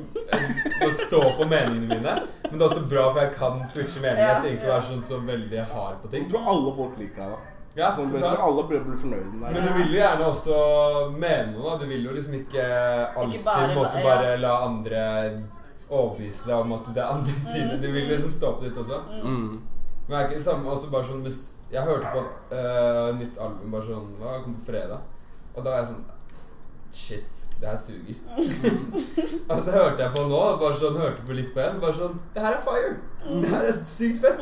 [0.77, 2.15] må stå på meningene mine.
[2.47, 4.23] Men det er også bra, for jeg kan switche meninger.
[4.27, 6.27] Jeg trenger ikke å være sånn så veldig hard på ting.
[6.27, 7.56] Jeg tror alle folk liker deg, da.
[7.77, 8.39] Ja, Sånn, men totalt.
[8.41, 10.55] alle blir, blir fornøyd med Men du vil jo gjerne også
[11.13, 11.69] mene noe.
[11.69, 12.65] da Du vil jo liksom ikke
[13.15, 14.35] alltid bare- måtte ja.
[14.41, 15.01] la andre
[15.89, 17.81] overbevise deg om at det er andre siden.
[17.81, 18.97] Du vil liksom stå på ditt også.
[19.23, 19.61] Mm.
[20.07, 21.23] Men det er ikke det samme også bare sånn
[21.71, 24.99] Jeg hørte på et uh, nytt album bare sånn Hva kom på fredag?
[25.55, 26.05] Og da var jeg sånn
[26.91, 28.15] Shit, det her suger.
[29.49, 31.79] og så hørte jeg på nå, bare sånn hørte på litt på en.
[31.83, 32.93] Bare sånn Det her er fire!
[33.27, 34.39] Det her er sykt fett!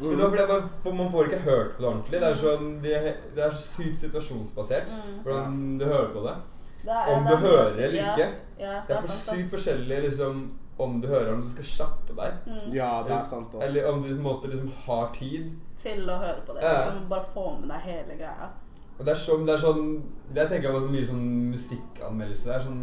[0.00, 2.22] Men det var fordi jeg bare, for Man får ikke hørt på det ordentlig.
[2.22, 3.02] Det er sånn Det,
[3.36, 6.34] det er sykt situasjonsbasert hvordan du hører på det.
[6.82, 8.28] Det er- Om du er hører eller ikke.
[8.58, 10.42] Ja, Det er for sykt forskjellig liksom
[10.82, 12.32] om du hører om du skal kjappe deg,
[12.74, 13.52] Ja, det er sant.
[13.52, 13.62] også.
[13.66, 15.52] eller om du på en måte liksom har tid.
[15.78, 16.62] Til å høre på det.
[16.64, 16.72] Ja.
[16.80, 18.48] Liksom, bare få med deg hele greia.
[18.98, 19.86] Og det er sånn, det er sånn
[20.34, 22.48] Jeg tenker på så mye sånn musikkanmeldelse.
[22.48, 22.82] Det er sånn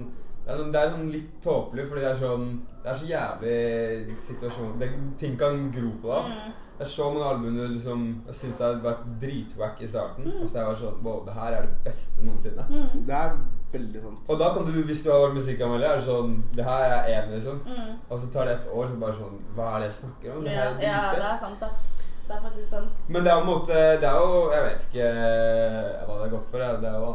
[0.49, 2.45] det er, sånn, det er sånn litt tåpelig, fordi det er sånn
[2.81, 4.87] Det er så jævlig situasjon det,
[5.21, 6.31] Ting kan gro på deg.
[6.79, 10.29] Det er så mange album du liksom Jeg syns det har vært dritwack i starten.
[10.39, 12.65] Og så har jeg vært sånn Wow, det her er det beste noensinne.
[13.05, 13.37] Det er
[13.75, 14.23] veldig sant.
[14.33, 16.95] Og da kan du, hvis du har vært musikkanmelder, er det sånn Det her er
[16.95, 17.61] jeg enig liksom.
[18.09, 20.43] Og så tar det et år, så bare sånn Hva er det jeg snakker om?
[20.47, 21.85] Det Ja, her er ja, det er sant, ass.
[22.29, 22.97] Det er faktisk sant.
[23.09, 25.05] Men det er jo en måte Det er jo Jeg vet ikke
[26.05, 26.65] hva det er godt for.
[26.83, 27.13] Det er jo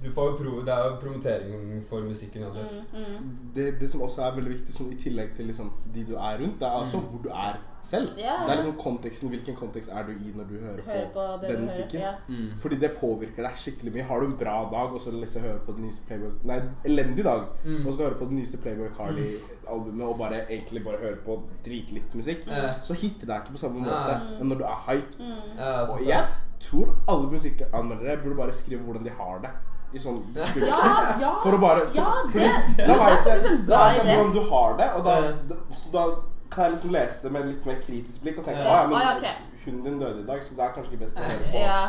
[0.00, 2.78] du får jo pro, Det er jo promotering for musikken uansett.
[2.92, 6.38] Mm, Det, det som også er veldig viktig, i tillegg til liksom, de du er
[6.40, 8.10] rundt, det er også hvor du er selv.
[8.18, 8.34] Ja.
[8.46, 11.46] Det er liksom konteksten, Hvilken kontekst er du i når du hører, hører på på
[11.52, 12.00] den musikken?
[12.00, 12.12] Ja.
[12.28, 12.50] Mm.
[12.56, 14.02] Fordi det påvirker deg skikkelig mye.
[14.10, 17.24] Har du en bra dag og så liksom hører på den nyeste Playboy Nei, elendig
[17.24, 17.86] dag, Mm.
[17.86, 22.14] og skal høre på det nyeste Playboy Carly-albumet og bare egentlig bare høre på dritlitt
[22.14, 22.82] musikk, mm.
[22.82, 25.20] så hitter det ikke på samme måte enn når du er hyped.
[25.58, 26.24] Ja, Og jeg
[26.60, 29.50] tror alle musikkanmeldere burde bare skrive hvordan de har det.
[29.92, 31.30] I sånn Ja, ja.
[31.42, 33.76] For å bare for, Ja, for, det- det det, er vet faktisk jeg, en bra
[33.76, 35.14] da vet jeg hvordan du har det, og da,
[35.50, 36.04] da, så da
[36.50, 38.70] kan jeg liksom lese det med litt mer kritisk blikk og tenke Ja.
[38.70, 39.24] ah, ja, men Ah, ja, ok.
[39.64, 41.88] hunden din døde i dag, så det er kanskje ikke best å høre på Ja.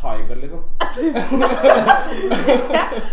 [0.00, 0.62] Tiger, liksom.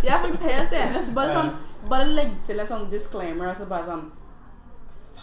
[0.03, 1.03] Jeg er faktisk helt enig.
[1.05, 1.49] Så bare sånn
[1.89, 4.05] Bare legg til en sånn disclaimer, og så bare sånn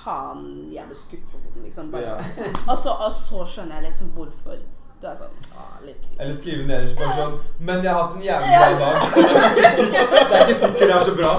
[0.05, 1.91] Faen, jeg ble skutt på foten, liksom.
[1.91, 2.03] Bare.
[2.03, 2.17] Ja.
[2.71, 4.57] Og, så, og så skjønner jeg liksom hvorfor.
[5.05, 6.13] Du er sånn ah, litt krig.
[6.17, 7.35] Eller skrive nederst bare sånn
[7.69, 10.45] Men jeg har hatt en jævlig bra dag, så det er ikke sikkert det er,
[10.45, 11.33] ikke sikkert det er så bra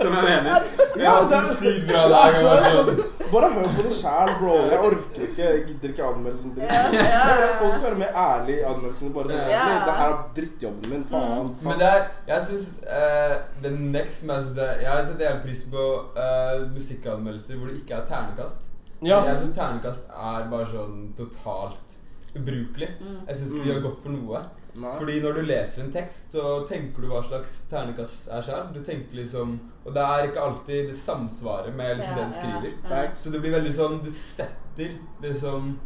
[0.00, 0.64] som jeg mener.
[0.98, 2.38] Jeg har hatt en sykt bra dag.
[2.40, 2.90] Og bare sånn
[3.28, 4.54] Bare hør på det sjæl, bro.
[4.72, 6.72] Jeg orker ikke, jeg gidder ikke anmelde en dritt.
[6.78, 7.52] At ja.
[7.60, 9.12] Folk skal være mer ærlige i anmeldelsene.
[9.14, 9.62] Bare sånn Ja.
[9.84, 11.06] Det her er drittjobben min.
[11.12, 11.54] Faen.
[11.60, 11.68] faen.
[11.68, 15.46] Men det er Jeg syns uh, The next som jeg syns er Jeg setter jævlig
[15.46, 15.86] pris på
[16.18, 18.66] uh, musikkanmeldelser hvor det ikke er ternekast.
[19.06, 19.22] Ja.
[19.28, 21.97] Jeg syns ternekast er bare sånn totalt
[22.36, 22.88] ubrukelig.
[23.26, 24.42] Jeg syns ikke de har gått for noe.
[24.78, 24.92] Nei.
[24.98, 28.72] Fordi når du leser en tekst, så tenker du hva slags ternekast er selv.
[28.74, 32.34] Du tenker liksom Og det er ikke alltid det samsvaret med liksom Ja, det du
[32.36, 32.72] skriver.
[32.90, 33.12] ja, ja.
[33.12, 35.78] Så det blir veldig sånn Du setter liksom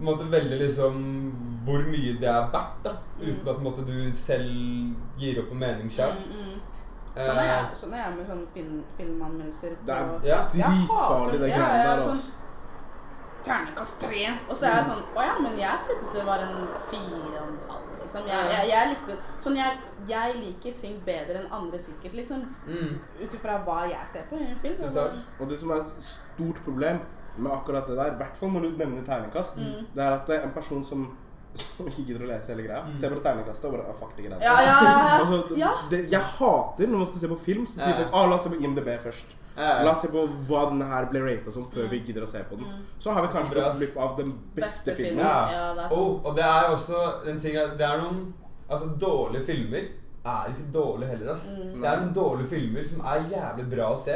[0.00, 0.94] på en måte veldig liksom
[1.66, 2.92] hvor mye det er verdt, da.
[3.20, 6.14] Uten at på en måte, du selv gir opp en mening sjøl.
[6.16, 6.60] Mm, mm.
[7.20, 9.74] Sånn er jeg, sånn er jeg med sånne film, filmanmeldelser.
[9.84, 11.38] Det er dritfarlig, Ja.
[11.44, 12.02] Det greiene er der.
[12.02, 12.32] sånn- Altså.
[13.46, 14.24] Terningkast tre.
[14.48, 17.46] Og så er jeg sånn Å ja, men jeg syntes det var en fire og
[17.46, 17.86] en halv.
[18.02, 18.26] Liksom.
[18.28, 19.78] Jeg, jeg, jeg likte Sånn jeg,
[20.10, 22.42] jeg liker ting bedre enn andre sikkert, liksom.
[22.66, 22.98] Mm.
[23.22, 24.76] Ut ifra hva jeg ser på i en film.
[24.90, 25.16] Eller?
[25.40, 27.00] Og det som er et stort problem
[27.40, 29.86] med akkurat det der, i hvert fall når du nevner terningkast, Mm.
[29.94, 31.04] det er at det er en person som
[31.60, 34.26] som ikke gidder å lese hele greia, ser på terningkastet og bare ah, Fuck, det
[34.28, 34.90] greier Ja, ja, ja.
[35.58, 35.70] ja.
[35.72, 37.96] Altså, jeg hater når man skal se på film, så sier Ja.
[38.04, 39.32] folk ah, la oss se på IMDb først.
[39.60, 39.76] Ja.
[39.84, 42.40] La oss se på hva denne her ble rata som før vi gidder å se
[42.48, 42.66] på den.
[42.98, 45.20] Så har vi kanskje gått glipp av den beste, Beste filmen.
[45.20, 45.26] filmen.
[45.26, 45.38] Ja.
[45.54, 45.96] Ja, det er.
[45.98, 48.20] Og, og det er også en ting Det er noen
[48.70, 49.88] Altså, dårlige filmer
[50.30, 51.46] er ikke dårlige heller, ass.
[51.56, 51.80] Mm.
[51.80, 54.14] Det er noen dårlige filmer som er jævlig bra å se.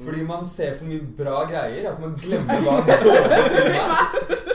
[0.00, 3.91] Fordi man ser for mye bra greier at man glemmer hva en dårlig film er.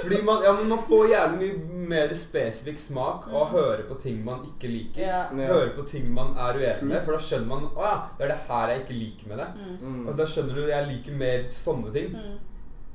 [0.07, 4.19] Fordi man, ja, man får jævlig mye mer spesifikk smak av å høre på ting
[4.25, 5.03] man ikke liker.
[5.03, 5.21] Ja.
[5.31, 6.89] Høre på ting man er uenig True.
[6.91, 9.41] med, for da skjønner man Å ja, det er det her jeg ikke liker med
[9.43, 9.47] det.
[9.81, 10.03] Mm.
[10.03, 12.13] Og da skjønner du jeg liker mer sånne ting.
[12.17, 12.35] Mm.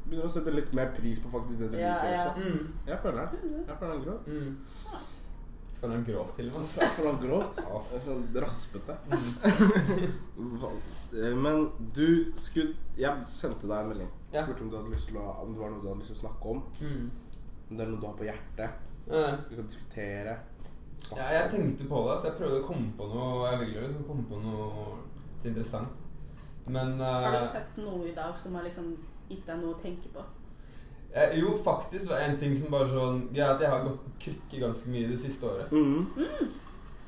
[0.05, 2.13] begynner å sette litt mer pris på faktisk det du yeah, liker.
[2.13, 2.45] Også.
[2.45, 2.53] Yeah.
[2.53, 2.87] Mm.
[2.91, 3.59] Jeg føler den.
[3.63, 4.25] Jeg føler den grovt.
[4.29, 5.11] Mm.
[5.83, 6.73] Føler han grovt til og med.
[6.83, 7.63] Jeg føler den grovt.
[7.63, 8.99] Det er sånn raspete.
[11.13, 14.13] Eh, Men du skulle Jeg sendte deg en melding.
[14.33, 14.43] Ja.
[14.45, 16.19] Spurte om, du hadde lyst til å, om det var noe du hadde lyst til
[16.21, 16.63] å snakke om.
[16.81, 17.11] Mm.
[17.71, 18.71] Om det er noe du har på hjertet.
[19.13, 19.25] Ja.
[19.51, 20.37] Vi kan diskutere.
[21.17, 24.05] Ja, jeg tenkte på det, så jeg prøvde å komme på noe Jeg ville liksom
[24.07, 24.85] komme på noe
[25.45, 25.89] interessant.
[26.67, 28.93] Men Har du sett noe i dag som har liksom
[29.29, 30.23] gitt deg noe å tenke på?
[31.13, 34.13] eh, Jo, faktisk var en ting som bare sånn Greia at jeg har gått på
[34.27, 35.73] krykker ganske mye det siste året.
[35.73, 36.07] Mhm.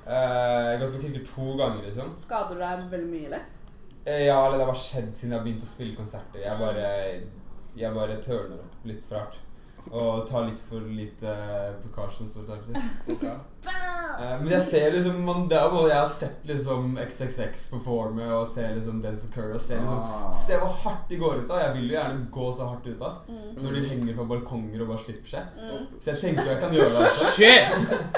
[0.07, 2.11] Eh, jeg har gått på krykker to ganger, liksom.
[2.19, 3.61] Skader du deg veldig mye lett?
[4.07, 6.41] Eh, Ja, eller det har skjedd siden jeg har begynt å spille konserter.
[6.45, 7.21] Jeg bare
[7.77, 9.41] Jeg bare tørner opp litt for hardt.
[9.93, 11.33] Og tar litt for lite
[11.83, 12.37] precautions.
[12.39, 13.13] holdt jeg på å si.
[13.13, 13.25] Ok.
[13.25, 18.29] Eh, Men jeg ser liksom man, Det er både jeg har sett liksom XXX performe
[18.33, 20.31] og ser liksom Denzel Curry og ser liksom Ah.
[20.33, 21.59] Se hvor hardt de går ut av.
[21.67, 23.19] Jeg vil jo gjerne gå så hardt ut av.
[23.29, 23.63] Mm.
[23.63, 25.43] Når de henger fra balkonger og bare slipper seg.
[25.61, 25.87] Mm.
[26.01, 27.25] Så jeg tenker jeg kan gjøre det Altså.
[27.37, 27.65] Shit!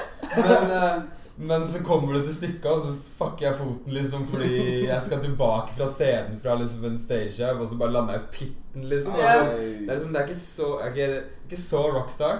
[0.37, 1.03] Men, eh,
[1.38, 5.20] men så kommer det til stykket, og så fucker jeg foten liksom fordi jeg skal
[5.20, 9.14] tilbake fra scenen fra liksom en stagehjelp, og så bare lander jeg i pitten, liksom.
[9.14, 9.42] Og Ja.
[9.53, 12.38] Det er liksom, det er ikke så Jeg er ikke, ikke så rockstar.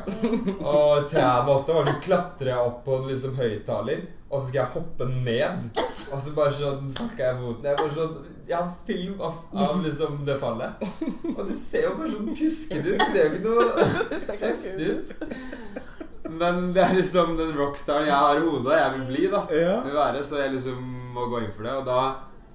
[0.61, 4.59] Og trærne også Og så klatrer jeg opp på en liksom høyttaler, og så skal
[4.63, 5.69] jeg hoppe ned.
[6.13, 7.69] Og så bare sånn fucker jeg foten.
[7.69, 8.17] Jeg bare sånn
[8.49, 10.87] Jeg har film av, av liksom det fallet.
[11.37, 13.01] Og det ser jo bare sånn pjuskete ut.
[13.03, 15.86] Det ser jo ikke noe heftig ut.
[16.41, 19.43] Men det er liksom den rockstaren jeg har i hodet, og jeg vil bli, da.
[19.55, 19.77] Ja.
[19.85, 21.75] Vil være, så jeg liksom må gå inn for det.
[21.81, 22.01] Og da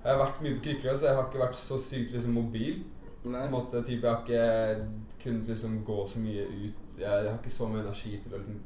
[0.03, 2.81] har jeg vært mye på krykker, så jeg har ikke vært så sykt liksom mobil.
[3.21, 3.43] Nei.
[3.53, 4.85] måte, typ, Jeg har ikke
[5.21, 6.79] kunnet liksom gå så mye ut.
[6.97, 8.61] Jeg, jeg har ikke så mye energi til å liksom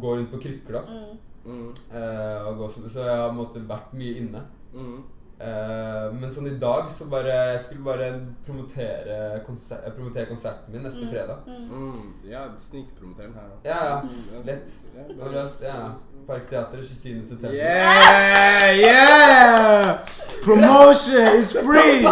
[0.00, 0.82] gå rundt på krykker, da.
[0.88, 1.18] Mm.
[1.42, 1.72] Mm.
[1.92, 4.44] Eh, og gå så, så jeg har på måte vært mye inne.
[4.72, 5.02] Mm.
[5.42, 8.12] Eh, men sånn i dag så bare Jeg skulle bare
[8.46, 11.10] promotere, konser promotere konserten min neste Mm.
[11.10, 11.36] fredag.
[11.46, 11.68] Mm.
[11.72, 12.12] Mm.
[12.30, 13.58] Ja, snikpromoter den her òg.
[13.64, 14.00] Ja, ja.
[14.00, 14.70] Mm, Lett.
[14.94, 15.60] Ja, Overalt.
[15.62, 15.94] Ja.
[16.26, 17.22] Parkteatret 27.
[17.22, 17.56] september.
[17.56, 18.76] Yeah!
[18.78, 19.98] Yeah!
[20.44, 22.06] Promotion is free!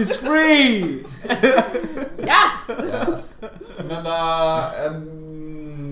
[0.00, 1.04] It's free!
[2.18, 2.58] Yes!
[2.68, 3.40] Yes.
[3.88, 4.18] Men da
[4.86, 5.21] En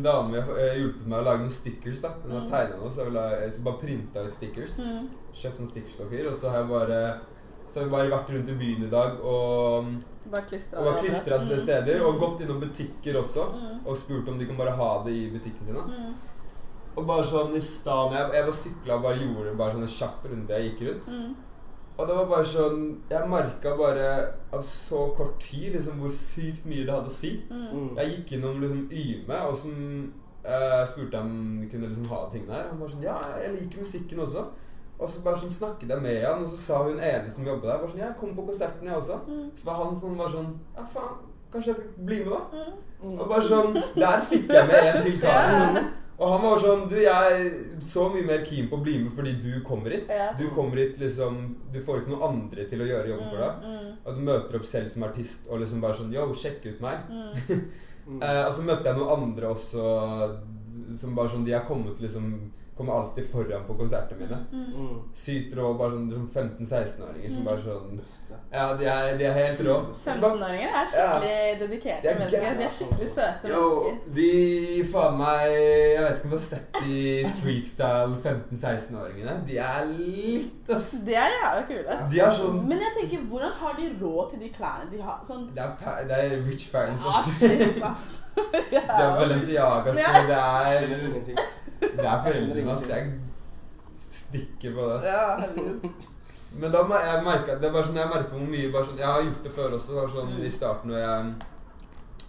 [0.02, 2.00] dame har eh, hjulpet meg å lage noen stickers.
[2.02, 4.32] da Hun har tegna tegnet noe, så jeg, vil ha, jeg skal bare printe ut
[4.32, 4.78] stickers.
[4.78, 5.08] Mm.
[5.32, 7.02] Kjøpt sånn stickerspapir, og så har jeg bare
[7.70, 9.84] Så har vi bare vært rundt i byen i dag og,
[10.30, 11.62] Bare klistra var Mm.
[11.64, 12.02] steder.
[12.06, 12.20] Og Mm.
[12.20, 13.44] gått innom butikker også.
[13.54, 13.86] Mm.
[13.86, 15.74] Og spurt om de kan bare ha det i butikken sin.
[15.74, 16.14] da Mm.
[16.96, 19.96] Og bare sånn i stedet Jeg, jeg bare sykla og bare gjorde bare sånn en
[19.98, 21.36] kjapp runde jeg gikk rundt.
[22.00, 24.06] Og det var bare sånn Jeg merka bare
[24.56, 27.34] av så kort tid liksom hvor sykt mye det hadde å si.
[27.50, 27.92] Mm.
[27.98, 29.76] Jeg gikk innom liksom Yme, og som
[30.42, 32.70] eh, spurte om vi kunne liksom ha tingene her.
[32.72, 34.46] Han var sånn Ja, jeg liker musikken også.
[35.00, 37.68] Og så bare sånn snakket jeg med han, og så sa hun ene som jobbet
[37.68, 39.20] der, bare sånn Ja, kom på konserten, jeg også.
[39.28, 39.46] Mm.
[39.56, 41.16] Så var han sånn bare sånn Ja, faen,
[41.52, 42.66] kanskje jeg skal bli med, da?
[43.00, 43.16] Mm.
[43.16, 45.52] Og bare sånn Der fikk jeg med en til kar.
[45.54, 45.88] Ja.
[46.20, 49.12] Og han var sånn Du, jeg er så mye mer keen på å bli med
[49.16, 50.12] fordi du kommer hit.
[50.12, 50.30] Ja.
[50.36, 51.40] Du kommer hit liksom
[51.72, 53.68] Du får ikke noen andre til å gjøre jobben for deg.
[53.70, 53.92] Mm.
[54.04, 57.06] At du møter opp selv som artist og liksom bare sånn Yo, sjekk ut meg.
[57.10, 57.30] Mm.
[57.48, 57.70] Mm.
[58.10, 59.82] Eh, og så møtte jeg noen andre også
[60.98, 62.32] som bare sånn De har kommet liksom
[62.80, 64.36] Kommer alltid foran på konsertene mine.
[64.52, 64.68] Mm.
[64.80, 65.00] Mm.
[65.12, 67.44] Sykt rå, bare sånn, sånn 15-16-åringer som Mm.
[67.44, 68.00] bare sånn
[68.52, 69.74] Ja, de er, de er helt rå.
[69.92, 72.40] 15-åringer er skikkelig dedikerte De er mennesker.
[72.46, 74.14] gæren, De er skikkelig søte Yo, mennesker.
[74.14, 79.36] de faen meg Jeg vet ikke om du har sett de streetstyle 15-16-åringene.
[79.46, 80.90] De er litt, ass.
[81.04, 81.98] De er jævla kule.
[82.10, 85.20] De er sånn Men jeg tenker, hvordan har de råd til de klærne de har?
[85.28, 88.08] Sånn Det er, det er rich parents, Ah, shit, ass.
[88.70, 90.00] Det er Balenciaga-sko.
[90.00, 90.22] Ja.
[90.24, 91.38] Det er, ingenting.
[91.80, 92.88] Det er foreldrene, hans.
[92.88, 93.20] Jeg
[94.00, 95.04] stikker på det, ass.
[95.04, 96.06] Ja, herregud.
[96.60, 98.96] Men da mer- jeg merket, det er bare sånn jeg merker hvor mye bare sånn,
[98.98, 99.94] Jeg har gjort det før også.
[100.00, 100.44] Var sånn Mm.
[100.44, 101.34] I starten når jeg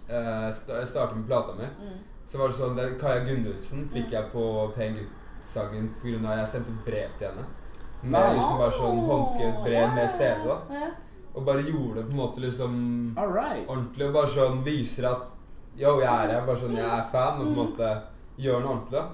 [0.08, 1.98] Jeg startet med plata mi, Mm.
[2.26, 4.10] så var det sånn det, Kaja Gundulfsen fikk Mm.
[4.12, 6.30] jeg på Pen gutt-sangen pga.
[6.30, 7.44] at jeg sendte brev til henne.
[8.02, 10.44] Med liksom bare sånn håndskrevet brev med CD.
[10.44, 10.90] da Ja.
[11.34, 13.66] Og bare gjorde det på en måte liksom All right.
[13.68, 14.06] ordentlig.
[14.06, 15.22] Og bare sånn viser at
[15.76, 16.46] Yo, jeg er her.
[16.46, 17.40] Bare sånn, jeg er fan.
[17.40, 18.02] Og på en måte
[18.38, 18.90] gjør noe ordentlig.
[18.92, 19.08] da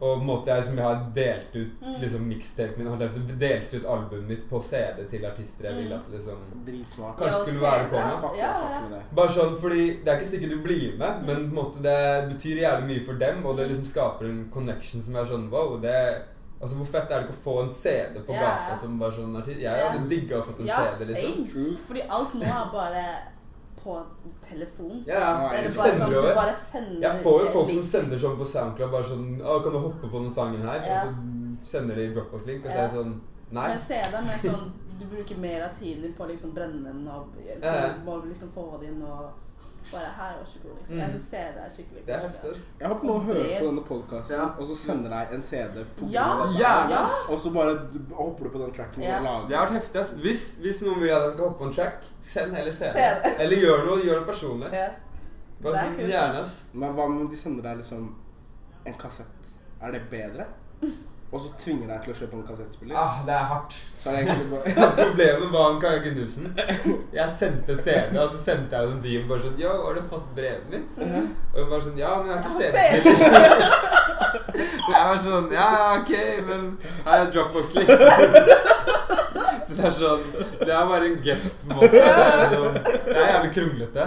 [0.00, 2.00] Og på en måte jeg, som jeg har delt ut Mm.
[2.00, 2.86] liksom mixtapen min.
[2.86, 5.98] Har liksom delt ut albumet mitt på CD til artister jeg vil Mm.
[6.00, 7.16] at liksom Dritsmart.
[7.18, 8.38] Kanskje Ja, skulle være på meg.
[8.38, 8.52] Ja,
[8.90, 9.02] ja.
[9.14, 11.26] Bare sånn, fordi Det er ikke sikkert du blir med, Mm.
[11.26, 13.46] men på en måte det betyr jævlig mye for dem.
[13.46, 13.68] Og det Mm.
[13.74, 15.78] liksom skaper en connection som er sånn wow.
[15.80, 16.22] det
[16.62, 18.40] Altså Hvor fett er det ikke å få en CD på Ja.
[18.40, 19.58] gata som bare sånn artist?
[19.60, 19.88] Jeg Ja.
[19.92, 21.34] hadde digga å få en Ja, CD, liksom.
[21.34, 21.46] same.
[21.46, 21.76] True.
[21.88, 23.04] Fordi alt nå er bare
[23.82, 23.96] på
[24.44, 25.02] telefon.
[25.06, 28.18] Ja, Så er det bare sånn, du bare sender Jeg får jo folk som sender
[28.22, 30.80] sånn på SoundCloud bare sånn Å, kan du hoppe på den sangen her?
[30.84, 31.02] Ja.
[31.06, 31.14] Og
[31.60, 33.14] så sender de Dropbox-link, og så er jeg sånn
[33.50, 33.68] Nei.
[33.72, 37.06] Men CD med sånn Du bruker mer av tiden din på å liksom brenne den
[37.08, 37.88] og Ja.
[37.96, 39.30] Du må liksom få det inn og
[39.92, 40.70] Bare her, vær så god.
[40.78, 40.94] Liksom.
[40.96, 41.00] Mm.
[41.02, 42.50] Jeg synes CD er skikkelig Det er heftig.
[42.50, 42.70] ass.
[42.80, 44.44] Jeg håper noen hører på denne podkasten, Ja.
[44.60, 46.26] og så sender deg en CD på Ja.
[46.58, 47.00] Gjerne, Ja.
[47.32, 47.72] Og så bare
[48.14, 49.18] hopper du på den tracken Ja.
[49.20, 50.00] lager Det har vært heftig.
[50.00, 50.12] ass.
[50.12, 52.98] Hvis, hvis noen vil at jeg skal hoppe på en track, send heller CD.
[53.38, 54.72] Eller gjør noe, gjør det personlig.
[54.72, 54.88] Ja.
[55.62, 56.08] Bare Det kult.
[56.12, 56.46] gjerne.
[56.72, 58.14] Men hva om de sender deg liksom
[58.86, 59.26] en kassett?
[59.82, 60.44] Er det bedre?
[61.30, 62.96] Og så tvinger deg til å kjøpe en kassettspiller?
[62.98, 63.74] Ah, det er hardt.
[64.00, 66.48] Så er det egentlig bare Problemet var han Kari Gunnufsen.
[67.14, 70.32] Jeg sendte CD, og så sendte jeg en deal bare sånn Yo, har du fått
[70.34, 70.98] brevet mitt?
[70.98, 73.78] Og hun bare sånn Ja, men jeg har ikke CD-spiller.
[74.90, 75.68] Jeg var sånn Ja,
[76.00, 76.10] ok,
[76.48, 76.64] men
[77.06, 77.90] her er Dropbox-link.
[79.70, 80.22] Så det er sånn
[80.58, 82.00] Det er bare en gest-måte.
[82.50, 84.06] Sånn, det er jævlig kronglete.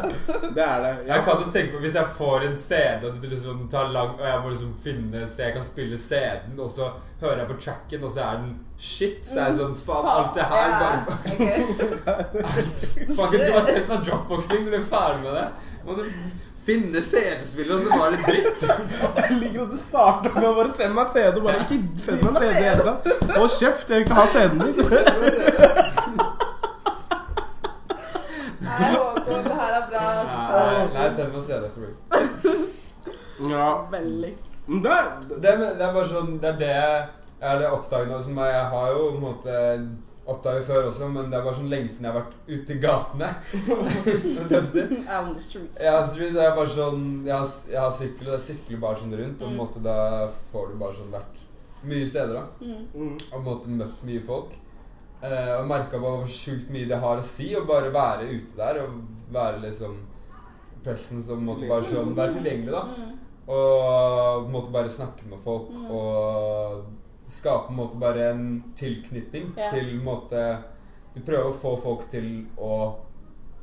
[0.57, 0.91] Det er det.
[1.07, 4.25] Jeg kan jo tenke på Hvis jeg får en CD, og liksom tar lang Og
[4.27, 6.89] jeg må liksom finne et sted jeg kan spille CD-en, og så
[7.23, 10.35] hører jeg på tracken, og så er den shit, så er jeg sånn Faen, alt
[10.35, 11.29] det her bare Ok.
[13.17, 15.47] Fuck, du har sendt meg Dropbox-link du blir ferdig med det.
[16.63, 18.61] Finne CD-spillet og så var det dritt.
[19.17, 21.41] Jeg liker at du starter med å bare sende meg CD.
[21.43, 22.93] Bare ikke send meg CD i det hele.
[23.53, 24.77] Kjeft, jeg vil ikke ha CD-en din.
[28.63, 30.05] Nei, Håkon, det her er bra.
[30.53, 31.93] Nei, nei, send meg CD for meg.
[33.51, 33.67] Ja.
[33.91, 34.33] Veldig.
[34.63, 34.95] Det,
[35.43, 38.21] det er bare sånn Det er det jeg har oppdaget nå.
[38.23, 39.55] Som jeg, jeg har jo på en måte
[40.25, 42.79] oppdaget før også, men det er bare sånn lenge siden jeg har vært ute i
[42.79, 43.29] gatene.
[44.49, 45.73] The street.
[45.83, 49.15] Ja, street er bare sånn Jeg har, jeg har sykkel, og jeg sykler bare sånn
[49.19, 49.61] rundt, og på en Mm.
[49.63, 49.97] måte da
[50.51, 51.43] får du bare sånn vært
[51.83, 52.45] mye steder, da.
[52.61, 52.85] Mm.
[52.93, 53.11] mm.
[53.17, 54.55] Og på en måte møtt mye folk.
[55.23, 58.55] Eh, og merka bare hvor sjukt mye det har å si å bare være ute
[58.57, 58.89] der og
[59.31, 59.97] være liksom
[60.83, 62.81] presence og på en måte bare sånn være tilgjengelig, da.
[62.83, 63.19] Mm.
[63.47, 65.91] Og på en måte bare snakke med folk Mm.
[65.91, 66.83] og
[67.27, 69.69] skape på en måte bare en tilknytning Ja.
[69.71, 70.63] til en måte
[71.15, 72.95] Du prøver å få folk til å,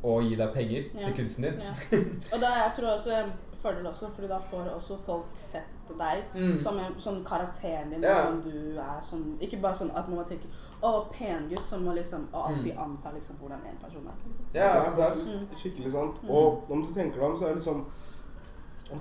[0.05, 1.07] å gi deg penger Ja.
[1.07, 1.61] til kunsten din.
[1.61, 1.73] Ja.
[2.35, 5.65] Og da jeg tror også en fordel også, fordi da får også folk sett
[5.99, 6.57] deg Mm.
[6.59, 8.23] som, en, som karakteren din, Ja.
[8.23, 10.47] hvordan du er som Ikke bare sånn at man tenker
[10.83, 12.83] å, pen gutt, som må liksom Og alltid Mm.
[12.85, 14.15] anta liksom hvordan en person er.
[14.27, 14.45] Liksom.
[14.53, 16.23] Det er skikkelig sant.
[16.23, 16.31] Mm.
[16.31, 17.85] Og om du tenker deg om, så er det liksom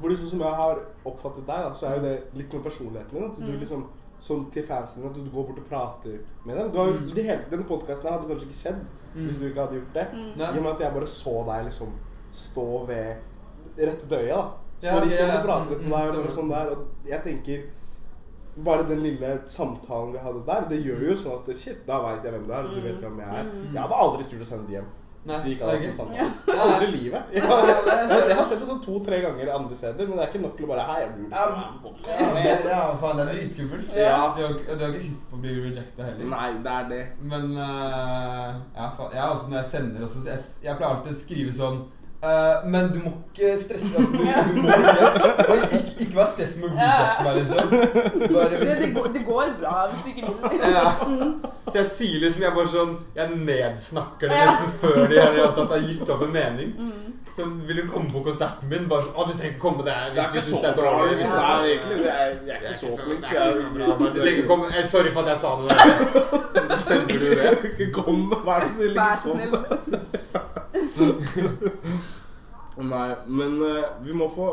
[0.02, 3.14] Fordi sånn som jeg har oppfattet deg, da, så er jo det litt med personligheten
[3.14, 3.24] din.
[3.32, 3.60] At du Mm.
[3.60, 3.86] liksom
[4.22, 6.72] Sånn til fansen at du går bort og prater med dem.
[6.72, 7.14] Det var jo, Mm.
[7.16, 8.80] det hele, den podkasten hadde kanskje ikke skjedd
[9.16, 9.26] Mm.
[9.28, 10.08] hvis du ikke hadde gjort det.
[10.14, 10.40] Mm.
[10.40, 11.94] I og med at jeg bare så deg liksom
[12.32, 13.16] stå ved
[13.78, 14.52] rette døya, da.
[14.82, 17.24] Så Ja, gikk jeg og pratet litt mm, med deg, og sånn der, og jeg
[17.24, 17.64] tenker
[18.64, 22.24] bare den lille samtalen vi hadde der, det gjør jo sånn at shit, da veit
[22.24, 22.84] jeg hvem du er, og du Mm.
[22.84, 23.44] vet hvem jeg er.
[23.44, 23.74] Mm.
[23.74, 24.90] Jeg hadde aldri turt å sende det hjem.
[25.28, 25.92] Nei, Så gikk er gøy.
[25.92, 26.16] samtale.
[26.48, 26.56] Ja.
[26.64, 27.24] Aldri i livet.
[27.36, 30.32] Jeg har, jeg, jeg har sett det sånn to-tre ganger andre steder, men det er
[30.32, 32.22] ikke nok til å bare Hei, jeg burde Ja, være på podcast.
[32.22, 33.92] Ja, men, ja, faen, det er dritskummelt.
[34.00, 34.18] Ja.
[34.38, 36.32] Du du er ikke hypp på å bli rejecta heller.
[36.34, 37.02] Nei, det er det.
[37.34, 38.50] Men uh,
[38.80, 39.12] ja, faen.
[39.20, 41.82] Jeg, også, når jeg sender også, jeg, jeg pleier alltid å skrive sånn
[42.24, 44.18] eh, men du må ikke stresse altså, du,
[44.56, 45.10] du må ikke,
[45.50, 47.66] og ikke, ikke være stress med å rejecte meg, liksom.
[48.34, 50.68] Bare Det, det, går, det går bra hvis du ikke vil.
[50.74, 50.90] ja.
[51.08, 51.34] Mm.
[51.70, 55.38] Så jeg sier liksom Jeg bare sånn Jeg nedsnakker det nesten før de har,
[55.70, 56.72] har gitt opp en mening.
[56.80, 57.16] Mm.
[57.36, 60.10] Så vil du komme på konserten min, bare sånn 'Å, du trenger ikke komme der
[60.16, 61.30] Det er hvis du syns så det er dårlig.' Liksom.
[61.30, 63.22] Hvis Det er egentlig det er, Jeg er ikke så flink.
[63.22, 63.30] det
[63.78, 64.10] bra.
[64.10, 66.68] Du trenger komme Sorry for at jeg sa det der.
[66.74, 67.92] Så stemmer du det.
[67.94, 68.96] Kom, vær så snill.
[68.98, 70.49] Vær så snill.
[72.80, 74.46] Nei, men uh, vi må få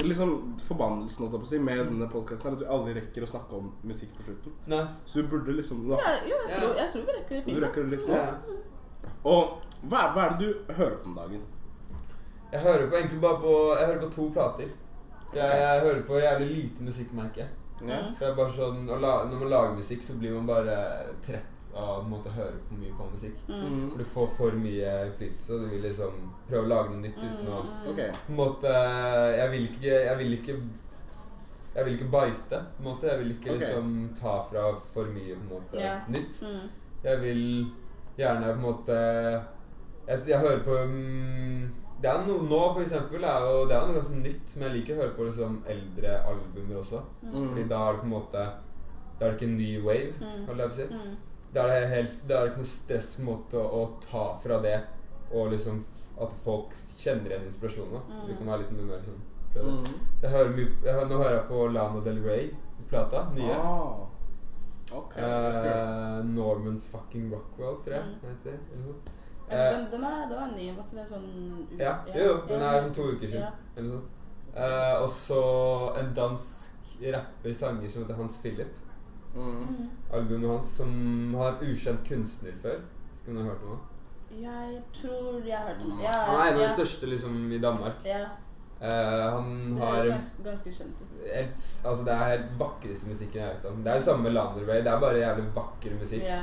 [0.00, 3.26] liksom Forbannelsen holdt jeg på å si, med denne podkasten er at vi aldri rekker
[3.26, 4.54] å snakke om musikk på slutten.
[4.72, 4.84] Nei.
[5.04, 7.50] Så vi burde liksom da, Ja, jo, jeg, tror, jeg tror vi rekker det Du
[7.50, 7.60] fint.
[7.66, 8.20] rekker det litt nå.
[8.20, 9.10] Ja.
[9.34, 9.42] Og
[9.90, 11.44] hva, hva er det du hører på om dagen?
[12.54, 14.72] Jeg hører på egentlig bare på Jeg hører på to plater.
[15.34, 17.52] Jeg, jeg hører på jævlig lite musikk, merker jeg.
[17.82, 17.98] Ja.
[17.98, 18.14] Mm.
[18.14, 20.76] For jeg er bare sånn la, Når man lager musikk, så blir man bare
[21.26, 23.36] trett av å høre for mye på musikk.
[23.48, 23.60] Mm.
[23.64, 23.90] Mm.
[23.90, 27.18] For du får for mye innflytelse, og du vil liksom prøve å lage noe nytt
[27.18, 27.88] uten å Mm.
[27.90, 28.00] Ok.
[28.26, 28.72] på en måte
[29.36, 30.56] Jeg vil ikke Jeg vil ikke
[31.74, 33.06] Jeg vil ikke bite, på en måte.
[33.10, 33.58] Jeg vil ikke okay.
[33.58, 36.08] liksom ta fra for mye på en måte yeah.
[36.08, 36.42] nytt.
[36.42, 36.68] Mm.
[37.04, 37.72] Jeg vil
[38.16, 38.98] gjerne på en måte
[40.06, 41.70] Jeg, jeg hører på mm,
[42.02, 44.76] Det er noe nå, for eksempel, er jo, det er noe ganske nytt, men jeg
[44.78, 47.00] liker å høre på liksom eldre albumer også.
[47.22, 47.48] Mm.
[47.48, 48.42] Fordi da er det på en måte
[49.18, 50.46] Da er det ikke en ny wave, Mm.
[50.46, 50.86] holdt jeg på å si.
[51.54, 54.56] Da er det, helt, da er det ikke noe stress måte å, å ta fra
[54.64, 54.76] det,
[55.32, 55.84] og liksom
[56.20, 58.02] at folk kjenner igjen inspirasjonen.
[58.10, 58.24] Mm.
[58.28, 59.20] Det kan være litt mer liksom.
[59.54, 59.84] Mm.
[60.22, 63.20] Jeg hører mye, jeg, hører- Nå hører jeg på Lana Del Rey-plata.
[63.36, 63.54] Nye.
[63.54, 64.02] Ah.
[64.94, 65.14] Ok.
[65.16, 68.02] Eh, Norman fucking Rockwell, tror jeg.
[68.02, 68.84] Mm.
[68.86, 68.94] noe.
[69.50, 71.24] Ja, Eh, Den, den, er, den er ny, var ikke den sånn
[71.68, 73.42] u- Ja, jo, jo, den er sånn to uker siden.
[73.42, 73.50] Ja.
[73.76, 74.10] Eller noe sånt.
[74.56, 75.40] Uh, og så
[76.00, 78.78] en dansk rapper-sanger som heter Hans Philip.
[79.34, 79.90] Mm.
[80.14, 80.90] Albumet hans som
[81.34, 82.80] Han er et ukjent kunstner før.
[83.18, 83.82] Skal du ha hørt om det?
[84.44, 86.00] Jeg tror jeg hørte den.
[86.02, 88.00] Ja, Han er en av de største liksom i Danmark.
[88.06, 88.24] Ja,
[88.84, 88.90] Uh,
[89.32, 91.12] han det er høres ganske, kjent ut.
[91.32, 93.78] helt, altså Det er vakreste musikken jeg vet om.
[93.84, 94.82] Det er det samme med Landerway.
[94.82, 96.24] Det er bare jævlig vakker musikk.
[96.26, 96.40] Ja.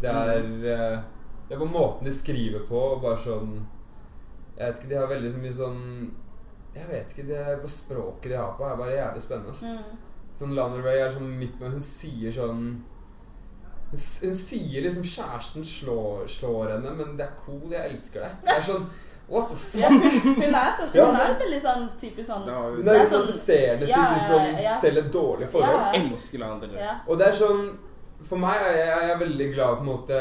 [0.00, 1.02] Det er uh,
[1.48, 3.66] Det er på måten de skriver på, og bare sånn
[4.56, 5.82] Jeg vet ikke, de har veldig mye sånn
[6.78, 9.50] Jeg vet ikke, det er på språket de har på, er bare jævlig spennende.
[9.50, 9.62] ass.
[9.62, 9.98] Mm.
[10.32, 12.64] Sånn Lana Ray er sånn midt med Hun sier sånn
[13.92, 18.38] hun, hun sier liksom kjæresten slår, slår henne, men det er cool, jeg elsker deg.
[18.46, 18.86] Det er sånn
[19.32, 19.92] What the fuck?
[19.92, 23.10] hun, hun er sånn Hun er veldig sånn typisk sånn ja, Hun er er jo
[23.12, 24.74] sånn- provoserende Ja, til liksom ja, ja.
[24.80, 25.78] selv et dårlig forhold.
[25.78, 25.92] Ja.
[26.00, 26.82] elsker Lana Del Rey.
[26.86, 26.94] Ja.
[27.06, 27.62] Og det er sånn
[28.28, 30.18] For meg er jeg, jeg er veldig glad på en måte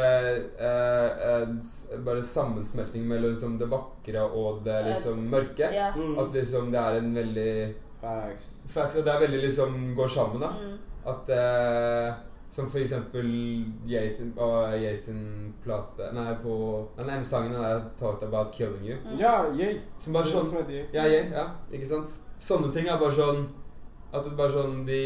[0.67, 5.71] eh, eh, Bare sammensmelting mellom liksom det vakre og det liksom mørke.
[5.75, 5.91] Ja.
[5.95, 6.15] Mm.
[6.23, 7.51] At liksom det er en veldig
[8.01, 8.63] Facts.
[8.67, 10.49] Facts, at det er veldig liksom går sammen, da.
[10.57, 10.77] Mm.
[11.05, 12.13] At eh,
[12.51, 13.27] Som for eksempel
[13.87, 16.55] Jason og Jason plate Nei, på
[16.97, 18.97] Den ene sangen er 'Talked About Killing You'.
[19.05, 19.17] Mm.
[19.19, 19.79] Ja, yay.
[19.97, 20.85] Som bare sånn Som heter Yay.
[20.93, 22.19] Ja, yay, ja, ikke sant?
[22.39, 23.47] Sånne ting er bare sånn
[24.13, 24.99] At det bare sånn De,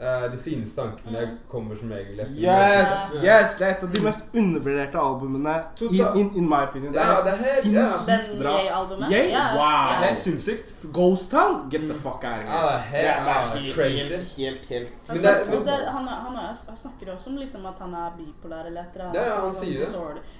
[0.00, 1.38] eh, de fineste tankene Mm.
[1.48, 3.14] kommer som regel etter Yes!
[3.24, 6.92] Yes, Det er et av de mest undervurderte albumene in, in, in my opinion.
[6.92, 8.50] Det Ja, det er helt- sinnssykt Den bra.
[8.58, 9.10] Yay-albumet?
[9.12, 9.28] Yay?
[9.30, 9.44] Ja.
[9.54, 9.60] Wow.
[9.60, 10.02] Yeah.
[10.04, 10.72] Helt sinnssykt.
[10.92, 11.68] Ghost Town?
[11.70, 12.50] Get the fuck out of here.
[12.50, 14.14] Det er helt- det er helt, crazy.
[14.14, 17.36] helt, helt, helt Han, Men det men det, han, han, er, han snakker også om
[17.36, 19.26] liksom at han er bipolar eller et eller annet.
[19.26, 19.94] Ja, han sier det.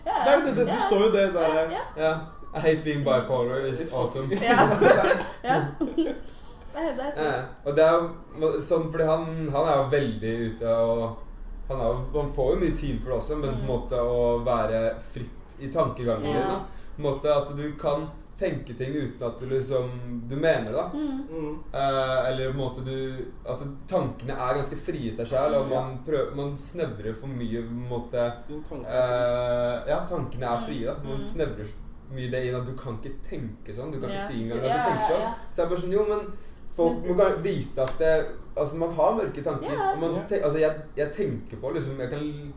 [0.07, 2.19] Ja, Det, er- det, det, det står jo det der Yeah.
[2.57, 3.57] I hate being bipolar.
[3.71, 4.29] It's It's awesome.
[5.45, 5.57] ja.
[6.75, 6.81] ja.
[6.81, 7.97] Det er det jeg Ja, og det er
[8.41, 11.17] jo sånn fordi han, han er jo veldig ute og
[11.69, 13.69] han, er jo, han får jo mye tid for det også, men på en Mm.
[13.75, 16.41] måte å være fritt i tankegangen Ja.
[16.41, 16.49] din.
[16.49, 16.59] da.
[16.97, 18.09] På en måte At du kan
[18.41, 19.91] tenke ting uten at du liksom
[20.29, 20.89] Du mener det, da.
[20.95, 21.29] Mm.
[21.31, 21.59] Mm.
[21.75, 25.69] Eh, eller på en måte du At tankene er ganske frie i seg sjøl, og
[25.69, 28.33] man, prøver, man snevrer for mye på en måte
[28.87, 30.95] eh, Ja, tankene er frie, da.
[31.05, 31.23] Man Mm.
[31.23, 31.67] snevrer
[32.13, 33.93] mye det inn at du kan ikke tenke sånn.
[33.93, 34.17] Du kan Ja.
[34.17, 35.35] ikke si engang at du tenker sånn.
[35.53, 36.33] Så er bare sånn Jo, men
[36.77, 38.27] folk må vite at det
[38.61, 39.73] Altså, man har mørke tanker.
[39.73, 39.93] Ja.
[39.93, 40.23] og Man Ja.
[40.29, 42.53] te, altså, jeg, jeg tenker på liksom Jeg kan